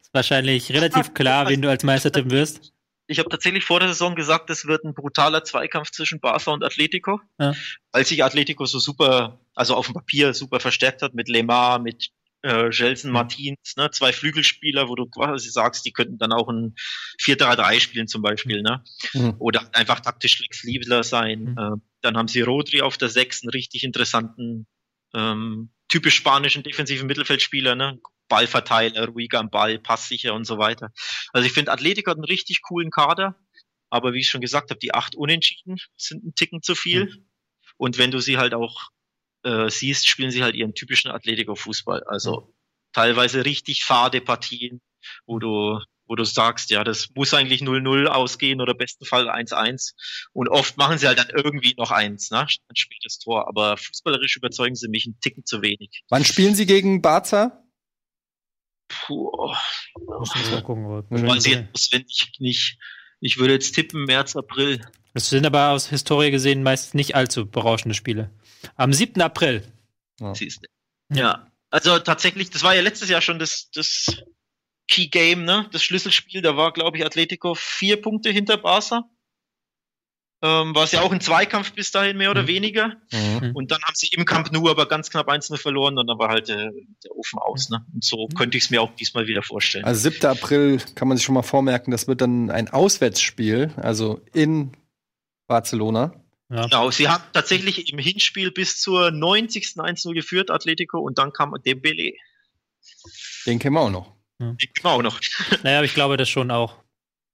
ist 0.00 0.14
wahrscheinlich 0.14 0.72
relativ 0.72 1.12
klar, 1.12 1.48
wen 1.48 1.60
du 1.60 1.68
als 1.68 1.84
Meister 1.84 2.10
tippen 2.10 2.30
wirst. 2.30 2.72
Ich 3.08 3.18
habe 3.18 3.28
tatsächlich 3.28 3.64
vor 3.64 3.78
der 3.78 3.90
Saison 3.90 4.14
gesagt, 4.16 4.48
es 4.50 4.66
wird 4.66 4.84
ein 4.84 4.94
brutaler 4.94 5.44
Zweikampf 5.44 5.90
zwischen 5.90 6.18
Barca 6.18 6.50
und 6.50 6.64
Atletico, 6.64 7.20
Ja. 7.38 7.54
weil 7.92 8.06
sich 8.06 8.24
Atletico 8.24 8.64
so 8.64 8.78
super, 8.78 9.38
also 9.54 9.76
auf 9.76 9.86
dem 9.86 9.94
Papier 9.94 10.34
super 10.34 10.58
verstärkt 10.60 11.02
hat 11.02 11.14
mit 11.14 11.28
Lemar, 11.28 11.78
mit 11.78 12.10
äh, 12.42 12.70
Gelson 12.70 13.12
Martins, 13.12 13.76
ne, 13.76 13.90
zwei 13.90 14.12
Flügelspieler, 14.12 14.88
wo 14.88 14.94
du 14.94 15.06
quasi 15.06 15.50
sagst, 15.50 15.84
die 15.84 15.92
könnten 15.92 16.18
dann 16.18 16.32
auch 16.32 16.48
ein 16.48 16.74
4-3-3 17.20 17.80
spielen 17.80 18.08
zum 18.08 18.22
Beispiel, 18.22 18.62
ne? 18.62 18.82
Mhm. 19.14 19.34
Oder 19.38 19.68
einfach 19.74 20.00
taktisch 20.00 20.38
flexibler 20.38 21.02
sein. 21.02 21.40
Mhm. 21.40 21.58
Äh, 21.58 21.76
dann 22.00 22.16
haben 22.16 22.28
sie 22.28 22.40
Rodri 22.40 22.80
auf 22.82 22.96
der 22.98 23.08
sechs, 23.08 23.42
einen 23.42 23.50
richtig 23.50 23.84
interessanten, 23.84 24.66
ähm, 25.16 25.70
typisch 25.88 26.14
spanischen 26.14 26.62
defensiven 26.62 27.06
Mittelfeldspieler, 27.06 27.74
ne? 27.74 27.98
Ballverteiler, 28.28 29.06
ruhiger 29.06 29.38
am 29.38 29.50
Ball, 29.50 29.78
passsicher 29.78 30.34
und 30.34 30.44
so 30.44 30.58
weiter. 30.58 30.92
Also 31.32 31.46
ich 31.46 31.52
finde, 31.52 31.72
Atletico 31.72 32.10
hat 32.10 32.18
einen 32.18 32.24
richtig 32.24 32.60
coolen 32.62 32.90
Kader, 32.90 33.36
aber 33.88 34.12
wie 34.12 34.20
ich 34.20 34.28
schon 34.28 34.40
gesagt 34.40 34.70
habe, 34.70 34.80
die 34.80 34.94
acht 34.94 35.14
Unentschieden 35.14 35.78
sind 35.96 36.24
ein 36.24 36.34
Ticken 36.34 36.60
zu 36.62 36.74
viel. 36.74 37.24
Und 37.76 37.98
wenn 37.98 38.10
du 38.10 38.18
sie 38.20 38.36
halt 38.36 38.52
auch 38.52 38.90
äh, 39.44 39.70
siehst, 39.70 40.08
spielen 40.08 40.30
sie 40.30 40.42
halt 40.42 40.56
ihren 40.56 40.74
typischen 40.74 41.10
Atletico-Fußball. 41.10 42.02
Also 42.04 42.52
teilweise 42.92 43.44
richtig 43.44 43.84
fade 43.84 44.20
Partien, 44.20 44.80
wo 45.24 45.38
du, 45.38 45.80
wo 46.06 46.14
du 46.14 46.24
sagst, 46.24 46.70
ja, 46.70 46.84
das 46.84 47.08
muss 47.14 47.34
eigentlich 47.34 47.62
0-0 47.62 48.06
ausgehen 48.06 48.60
oder 48.60 48.74
besten 48.74 49.04
Fall 49.04 49.28
1-1. 49.28 49.94
Und 50.32 50.48
oft 50.48 50.76
machen 50.76 50.98
sie 50.98 51.06
halt 51.06 51.18
dann 51.18 51.30
irgendwie 51.30 51.74
noch 51.76 51.90
eins, 51.90 52.30
ne? 52.30 52.40
Ein 52.40 52.76
spätes 52.76 53.18
Tor. 53.18 53.48
Aber 53.48 53.76
fußballerisch 53.76 54.36
überzeugen 54.36 54.74
sie 54.74 54.88
mich 54.88 55.06
einen 55.06 55.20
Ticken 55.20 55.44
zu 55.44 55.62
wenig. 55.62 56.02
Wann 56.08 56.24
spielen 56.24 56.54
sie 56.54 56.66
gegen 56.66 57.02
Barca? 57.02 57.62
Puh, 58.88 59.52
Muss 59.96 60.32
ich 60.36 60.50
mal 60.50 60.62
gucken. 60.62 61.04
jetzt 61.10 61.74
auswendig 61.74 62.32
nicht. 62.38 62.78
Ich 63.20 63.38
würde 63.38 63.54
jetzt 63.54 63.74
tippen, 63.74 64.04
März, 64.04 64.36
April. 64.36 64.80
Das 65.14 65.30
sind 65.30 65.46
aber 65.46 65.70
aus 65.70 65.88
Historie 65.88 66.30
gesehen 66.30 66.62
meist 66.62 66.94
nicht 66.94 67.14
allzu 67.14 67.46
berauschende 67.46 67.94
Spiele. 67.94 68.30
Am 68.76 68.92
7. 68.92 69.20
April. 69.22 69.64
Siehst 70.34 70.60
du. 70.62 71.16
Ja. 71.16 71.50
Also 71.70 71.98
tatsächlich, 71.98 72.50
das 72.50 72.62
war 72.62 72.74
ja 72.74 72.82
letztes 72.82 73.08
Jahr 73.08 73.20
schon 73.20 73.38
das, 73.38 73.70
das 73.74 74.22
Key 74.88 75.08
Game, 75.08 75.44
ne? 75.44 75.68
Das 75.72 75.82
Schlüsselspiel, 75.82 76.42
da 76.42 76.56
war, 76.56 76.72
glaube 76.72 76.96
ich, 76.98 77.04
Atletico 77.04 77.54
vier 77.54 78.00
Punkte 78.00 78.30
hinter 78.30 78.56
Barca. 78.56 79.04
Ähm, 80.42 80.74
war 80.74 80.84
es 80.84 80.92
ja 80.92 81.00
auch 81.00 81.12
ein 81.12 81.20
Zweikampf 81.22 81.72
bis 81.72 81.90
dahin, 81.90 82.18
mehr 82.18 82.30
oder 82.30 82.42
Mhm. 82.42 82.46
weniger. 82.46 82.92
Mhm. 83.10 83.52
Und 83.54 83.70
dann 83.70 83.80
haben 83.82 83.94
sie 83.94 84.08
im 84.12 84.26
Camp 84.26 84.52
Nou 84.52 84.68
aber 84.68 84.86
ganz 84.86 85.08
knapp 85.10 85.28
1 85.28 85.50
verloren 85.58 85.96
und 85.98 86.06
dann 86.06 86.18
war 86.18 86.28
halt 86.28 86.48
der, 86.48 86.72
der 87.02 87.16
Ofen 87.16 87.38
aus, 87.38 87.70
ne? 87.70 87.84
Und 87.94 88.04
so 88.04 88.28
könnte 88.28 88.58
ich 88.58 88.64
es 88.64 88.70
mir 88.70 88.82
auch 88.82 88.94
diesmal 88.94 89.26
wieder 89.26 89.42
vorstellen. 89.42 89.86
Also 89.86 90.10
7. 90.10 90.26
April 90.26 90.78
kann 90.94 91.08
man 91.08 91.16
sich 91.16 91.24
schon 91.24 91.34
mal 91.34 91.42
vormerken, 91.42 91.90
das 91.90 92.06
wird 92.06 92.20
dann 92.20 92.50
ein 92.50 92.68
Auswärtsspiel, 92.68 93.72
also 93.76 94.20
in 94.34 94.72
Barcelona. 95.48 96.12
Ja. 96.50 96.64
Genau, 96.66 96.90
sie 96.90 97.08
haben 97.08 97.24
tatsächlich 97.32 97.90
im 97.90 97.98
Hinspiel 97.98 98.50
bis 98.52 98.78
zur 98.78 99.10
90. 99.10 99.80
1-0 99.80 100.12
geführt, 100.12 100.50
Atletico, 100.50 100.98
und 101.00 101.18
dann 101.18 101.32
kam 101.32 101.54
Dembele. 101.64 102.12
Den 103.46 103.58
kennen 103.58 103.74
wir 103.74 103.80
auch 103.80 103.90
noch. 103.90 104.15
Genau 104.38 105.02
noch. 105.02 105.20
Naja, 105.62 105.78
aber 105.78 105.84
ich 105.86 105.94
glaube 105.94 106.16
das 106.16 106.28
schon 106.28 106.50
auch, 106.50 106.76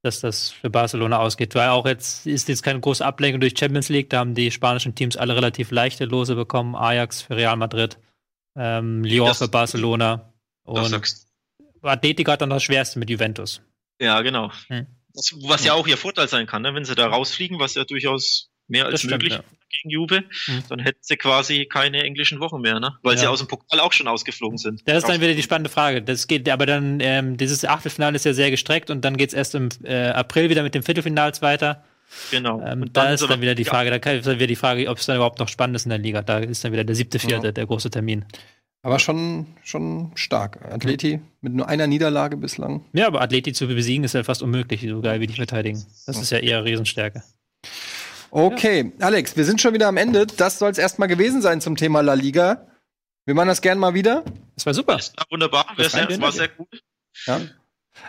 dass 0.03 0.21
das 0.21 0.51
für 0.51 0.71
Barcelona 0.71 1.19
ausgeht. 1.19 1.55
Weil 1.55 1.69
auch 1.71 1.87
jetzt 1.87 2.27
ist 2.27 2.49
jetzt 2.49 2.63
keine 2.63 2.81
große 2.81 3.05
Ablenkung 3.05 3.41
durch 3.41 3.55
Champions 3.59 3.89
League. 3.89 4.11
Da 4.11 4.19
haben 4.19 4.35
die 4.35 4.51
spanischen 4.51 4.95
Teams 4.95 5.17
alle 5.17 5.35
relativ 5.35 5.71
leichte 5.71 6.05
Lose 6.05 6.35
bekommen. 6.35 6.75
Ajax 6.77 7.23
für 7.23 7.37
Real 7.37 7.57
Madrid, 7.57 7.99
ähm, 8.57 9.03
Lyon 9.05 9.29
Das- 9.29 9.39
für 9.39 9.49
Barcelona 9.49 10.33
und 10.65 11.23
Atletico 11.83 12.31
hat 12.31 12.41
dann 12.41 12.51
das 12.51 12.63
Schwerste 12.63 12.99
mit 12.99 13.11
Juventus. 13.11 13.61
Ja, 14.01 14.21
genau. 14.23 14.53
Hm. 14.69 14.87
Was, 15.15 15.35
was 15.43 15.65
ja 15.65 15.75
auch 15.75 15.87
ihr 15.87 15.97
Vorteil 15.99 16.29
sein 16.29 16.47
kann, 16.47 16.63
ne? 16.63 16.75
wenn 16.75 16.85
sie 16.85 16.95
da 16.95 17.07
rausfliegen, 17.07 17.59
was 17.59 17.75
ja 17.75 17.85
durchaus 17.85 18.52
mehr 18.73 18.85
als 18.87 18.93
Das 18.95 19.01
stimmt, 19.03 19.13
möglich 19.13 19.35
ja. 19.35 19.41
gegen 19.71 19.91
Juve, 19.91 20.25
Hm. 20.47 20.63
dann 20.69 20.81
hätten 20.81 20.99
sie 21.01 21.17
quasi 21.17 21.67
keine 21.67 22.03
englischen 22.03 22.41
Wochen 22.41 22.61
mehr, 22.61 22.81
ne? 22.81 22.97
weil 23.03 23.17
sie 23.17 23.25
Ja. 23.25 23.31
aus 23.31 23.39
dem 23.39 23.47
Pokal 23.49 23.79
auch 23.79 23.93
schon 23.93 24.09
ausgeflogen 24.09 24.59
sind. 24.59 24.83
Das 24.87 24.99
ist 24.99 25.09
dann 25.09 25.21
wieder 25.21 25.35
die 25.35 25.43
spannende 25.43 25.71
Frage. 25.71 26.03
Das 26.03 26.27
geht, 26.27 26.49
aber 26.49 26.67
dann, 26.67 26.99
ähm, 27.01 27.37
dieses 27.37 27.65
Achtelfinale 27.65 28.17
ist 28.17 28.25
ja 28.25 28.33
sehr 28.35 28.51
gestreckt 28.51 28.91
und 28.91 29.05
dann 29.05 29.17
geht 29.17 29.29
es 29.29 29.35
erst 29.35 29.55
im 29.55 29.69
äh, 29.85 30.09
April 30.09 30.51
wieder 30.51 30.63
mit 30.65 30.75
den 30.75 30.83
Viertelfinals 30.83 31.41
weiter. 31.43 31.85
Genau. 32.31 32.61
Ähm, 32.61 32.83
Und 32.83 32.97
da 32.97 33.13
ist 33.13 33.23
aber- 33.23 33.35
dann 33.35 33.41
wieder 33.43 33.55
die 33.55 33.63
ja, 33.63 33.71
Frage, 33.71 33.89
da 33.91 33.99
kann- 33.99 34.17
ist 34.17 34.27
dann 34.27 34.37
wieder 34.37 34.47
die 34.49 34.57
Frage, 34.57 34.89
ob 34.91 34.99
es 34.99 35.07
dann 35.07 35.17
überhaupt 35.17 35.39
noch 35.39 35.49
spannend 35.49 35.77
ist 35.77 35.85
in 35.87 35.91
der 35.91 35.99
Liga. 35.99 36.21
Da 36.23 36.39
ist 36.41 36.63
dann 36.65 36.73
wieder 36.73 36.85
der 36.85 36.95
siebte, 36.97 37.19
vierte, 37.19 37.47
Ja. 37.47 37.53
der 37.53 37.65
große 37.67 37.89
Termin. 37.91 38.25
Aber 38.85 38.99
schon, 38.99 39.47
schon 39.63 40.11
stark. 40.17 40.59
Atleti 40.71 41.21
mit 41.41 41.55
nur 41.55 41.69
einer 41.69 41.87
Niederlage 41.87 42.37
bislang. 42.37 42.85
Ja, 42.93 43.07
aber 43.07 43.21
Atleti 43.23 43.53
zu 43.53 43.69
besiegen 43.69 44.03
ist 44.05 44.13
ja 44.15 44.25
fast 44.25 44.43
unmöglich, 44.43 44.85
so 44.87 45.01
geil 45.01 45.21
wie 45.21 45.29
die 45.29 45.35
verteidigen. 45.35 45.83
Das 46.07 46.21
ist 46.21 46.31
ja 46.33 46.39
eher 46.39 46.65
Riesenstärke. 46.65 47.23
Okay, 48.35 48.95
Alex, 48.99 49.37
wir 49.37 49.45
sind 49.45 49.61
schon 49.61 49.75
wieder 49.75 49.89
am 49.89 49.99
Ende. 49.99 50.27
Das 50.27 50.59
soll 50.59 50.71
es 50.71 50.79
erstmal 50.79 51.07
gewesen 51.07 51.43
sein 51.43 51.61
zum 51.61 51.77
Thema 51.77 52.01
La 52.01 52.15
Liga. 52.15 52.67
Wir 53.27 53.35
machen 53.35 53.49
das 53.49 53.61
gern 53.61 53.79
mal 53.79 53.93
wieder. 53.93 54.25
Das 54.55 54.65
war 54.65 54.73
super. 54.73 54.97
Das 54.97 55.13
war 55.19 55.27
wunderbar, 55.31 55.67
Das 55.77 55.93
das 55.93 56.01
war, 56.01 56.09
sehr, 56.09 56.21
war 56.23 56.33
sehr 56.33 56.49
gut. 56.49 56.83
Ja. 57.27 57.43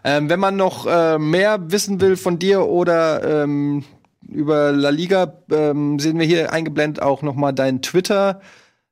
Ähm, 0.06 0.30
wenn 0.30 0.40
man 0.40 0.56
noch 0.56 0.86
äh, 0.86 1.20
mehr 1.20 1.70
wissen 1.72 2.00
will 2.00 2.16
von 2.16 2.40
dir 2.40 2.66
oder 2.68 3.44
ähm, 3.44 3.84
über 4.26 4.72
La 4.72 4.92
Liga, 4.92 5.44
ähm, 5.52 6.00
sehen 6.00 6.18
wir 6.18 6.26
hier 6.26 6.54
eingeblendet 6.54 7.04
auch 7.04 7.22
noch 7.22 7.36
mal 7.36 7.52
dein 7.52 7.82
Twitter 7.82 8.42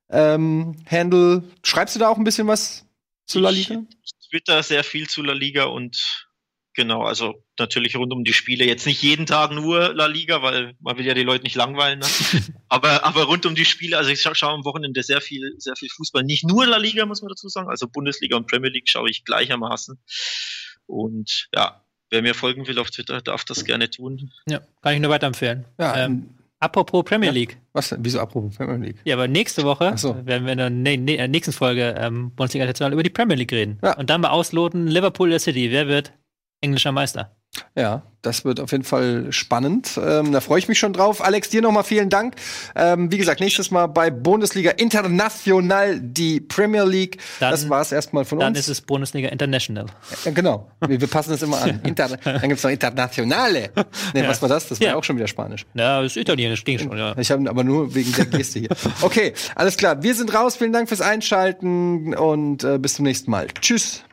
ähm, 0.09 0.83
Handle. 0.85 1.43
Schreibst 1.63 1.95
du 1.95 1.99
da 2.01 2.09
auch 2.09 2.17
ein 2.17 2.25
bisschen 2.25 2.47
was 2.47 2.85
zu 3.25 3.39
La 3.39 3.51
Liga? 3.51 3.81
Ich 4.03 4.11
twitter 4.29 4.61
sehr 4.63 4.83
viel 4.83 5.07
zu 5.07 5.23
La 5.23 5.31
Liga 5.31 5.63
und 5.63 6.27
genau, 6.73 7.03
also 7.03 7.43
natürlich 7.60 7.95
rund 7.95 8.12
um 8.13 8.23
die 8.23 8.34
Spiele. 8.34 8.65
Jetzt 8.65 8.86
nicht 8.86 9.01
jeden 9.01 9.25
Tag 9.25 9.51
nur 9.51 9.93
La 9.93 10.07
Liga, 10.07 10.41
weil 10.41 10.73
man 10.79 10.97
will 10.97 11.05
ja 11.05 11.13
die 11.13 11.23
Leute 11.23 11.43
nicht 11.43 11.55
langweilen. 11.55 11.99
Ne? 11.99 12.05
aber, 12.69 13.03
aber 13.05 13.23
rund 13.23 13.45
um 13.45 13.55
die 13.55 13.65
Spiele, 13.65 13.97
also 13.97 14.10
ich 14.10 14.21
scha 14.21 14.34
schaue 14.36 14.53
am 14.53 14.65
Wochenende 14.65 15.03
sehr 15.03 15.21
viel, 15.21 15.53
sehr 15.57 15.75
viel 15.75 15.89
Fußball. 15.89 16.23
Nicht 16.23 16.43
nur 16.45 16.65
La 16.65 16.77
Liga, 16.77 17.05
muss 17.05 17.21
man 17.21 17.29
dazu 17.29 17.49
sagen. 17.49 17.69
Also 17.69 17.88
Bundesliga 17.88 18.38
und 18.38 18.47
Premier 18.47 18.69
League 18.69 18.89
schaue 18.89 19.10
ich 19.10 19.23
gleichermaßen. 19.25 19.97
Und 20.88 21.47
ja, 21.55 21.81
wer 22.10 22.21
mir 22.21 22.34
folgen 22.34 22.67
will 22.67 22.79
auf 22.79 22.91
Twitter, 22.91 23.21
darf 23.21 23.43
das 23.45 23.63
gerne 23.65 23.89
tun. 23.89 24.31
Ja, 24.47 24.62
kann 24.81 24.95
ich 24.95 24.99
nur 25.01 25.12
weiterempfehlen. 25.12 25.65
Ja, 25.79 26.05
Ähm, 26.05 26.29
apropos 26.60 27.03
Premier 27.05 27.29
Ja. 27.29 27.34
League. 27.34 27.57
Was 27.73 27.89
denn? 27.89 28.03
Wieso 28.03 28.19
apropos 28.19 28.55
Premier 28.55 28.88
League? 28.88 28.97
Ja, 29.05 29.15
aber 29.15 29.27
nächste 29.27 29.63
Woche 29.63 29.93
so. 29.97 30.15
werden 30.25 30.45
wir 30.45 30.51
in 30.51 30.57
der 30.57 30.69
ne 30.69 30.97
ne 30.97 31.17
äh, 31.17 31.27
nächsten 31.27 31.53
Folge 31.53 31.95
ähm, 31.97 32.31
Bundesliga 32.36 32.63
International 32.65 32.93
über 32.93 33.03
die 33.03 33.10
Premier 33.10 33.38
League 33.38 33.53
reden. 33.53 33.79
Ja. 33.84 33.97
Und 33.97 34.10
dann 34.10 34.21
mal 34.21 34.29
ausloten, 34.29 34.88
Liverpool 34.88 35.29
oder 35.29 35.39
City, 35.39 35.71
wer 35.71 35.88
wird 35.88 36.12
englischer 36.62 36.91
Meister? 36.91 37.32
Ja, 37.76 38.04
das 38.21 38.45
wird 38.45 38.62
auf 38.62 38.71
jeden 38.71 38.86
Fall 38.86 39.28
spannend. 39.34 40.00
Ähm, 40.02 40.32
da 40.32 40.39
freue 40.39 40.60
ich 40.60 40.69
mich 40.69 40.80
schon 40.80 40.93
drauf. 40.93 41.21
Alex, 41.21 41.50
dir 41.50 41.62
nochmal 41.62 41.84
vielen 41.84 42.10
Dank. 42.10 42.36
Ähm, 42.78 43.12
wie 43.12 43.17
gesagt, 43.17 43.41
nächstes 43.41 43.71
Mal 43.71 43.88
bei 43.88 44.10
Bundesliga 44.10 44.71
International 44.71 46.00
die 46.00 46.39
Premier 46.39 46.86
League. 46.86 47.17
Dann- 47.41 47.52
das 47.52 47.67
war 47.67 47.82
es 47.82 47.91
erstmal 47.91 48.24
von 48.24 48.39
Dann 48.39 48.50
uns. 48.50 48.60
ist 48.60 48.69
es 48.69 48.80
Bundesliga 48.80 49.28
International. 49.28 49.88
Ja, 50.24 50.32
genau. 50.32 50.71
Wir, 50.88 51.02
wir 51.02 51.08
passen 51.10 51.32
das 51.32 51.41
immer 51.41 51.62
an. 51.62 51.82
Inter 51.84 52.17
dann 52.24 52.47
gibt's 52.47 52.63
noch 52.63 52.71
Internationale. 52.71 53.69
Nee, 54.13 54.21
Ja. 54.21 54.30
was 54.30 54.41
war 54.41 54.47
das? 54.47 54.69
Das 54.69 54.80
war 54.80 54.86
ja 54.88 54.93
Ja. 54.93 54.97
auch 54.97 55.04
schon 55.04 55.17
wieder 55.17 55.28
Spanisch. 55.28 55.65
Ja, 55.74 56.02
das 56.02 56.13
ist 56.13 56.17
Italienisch, 56.21 56.63
ging 56.63 56.80
schon, 56.80 56.97
ja. 56.97 57.17
Ich 57.17 57.32
habe 57.32 57.50
aber 57.50 57.65
nur 57.65 57.93
wegen 57.93 58.13
der 58.13 58.28
Geste 58.28 58.60
hier. 58.60 58.69
Okay, 59.02 59.34
alles 59.56 59.76
klar. 59.76 60.02
Wir 60.02 60.15
sind 60.15 60.34
raus. 60.34 60.56
Vielen 60.56 60.71
Dank 60.71 60.88
fürs 60.88 61.02
Einschalten 61.02 62.13
und 62.15 62.63
äh, 62.63 62.78
bis 62.78 62.93
zum 62.93 63.04
nächsten 63.04 63.30
Mal. 63.30 63.47
Tschüss. 63.60 64.06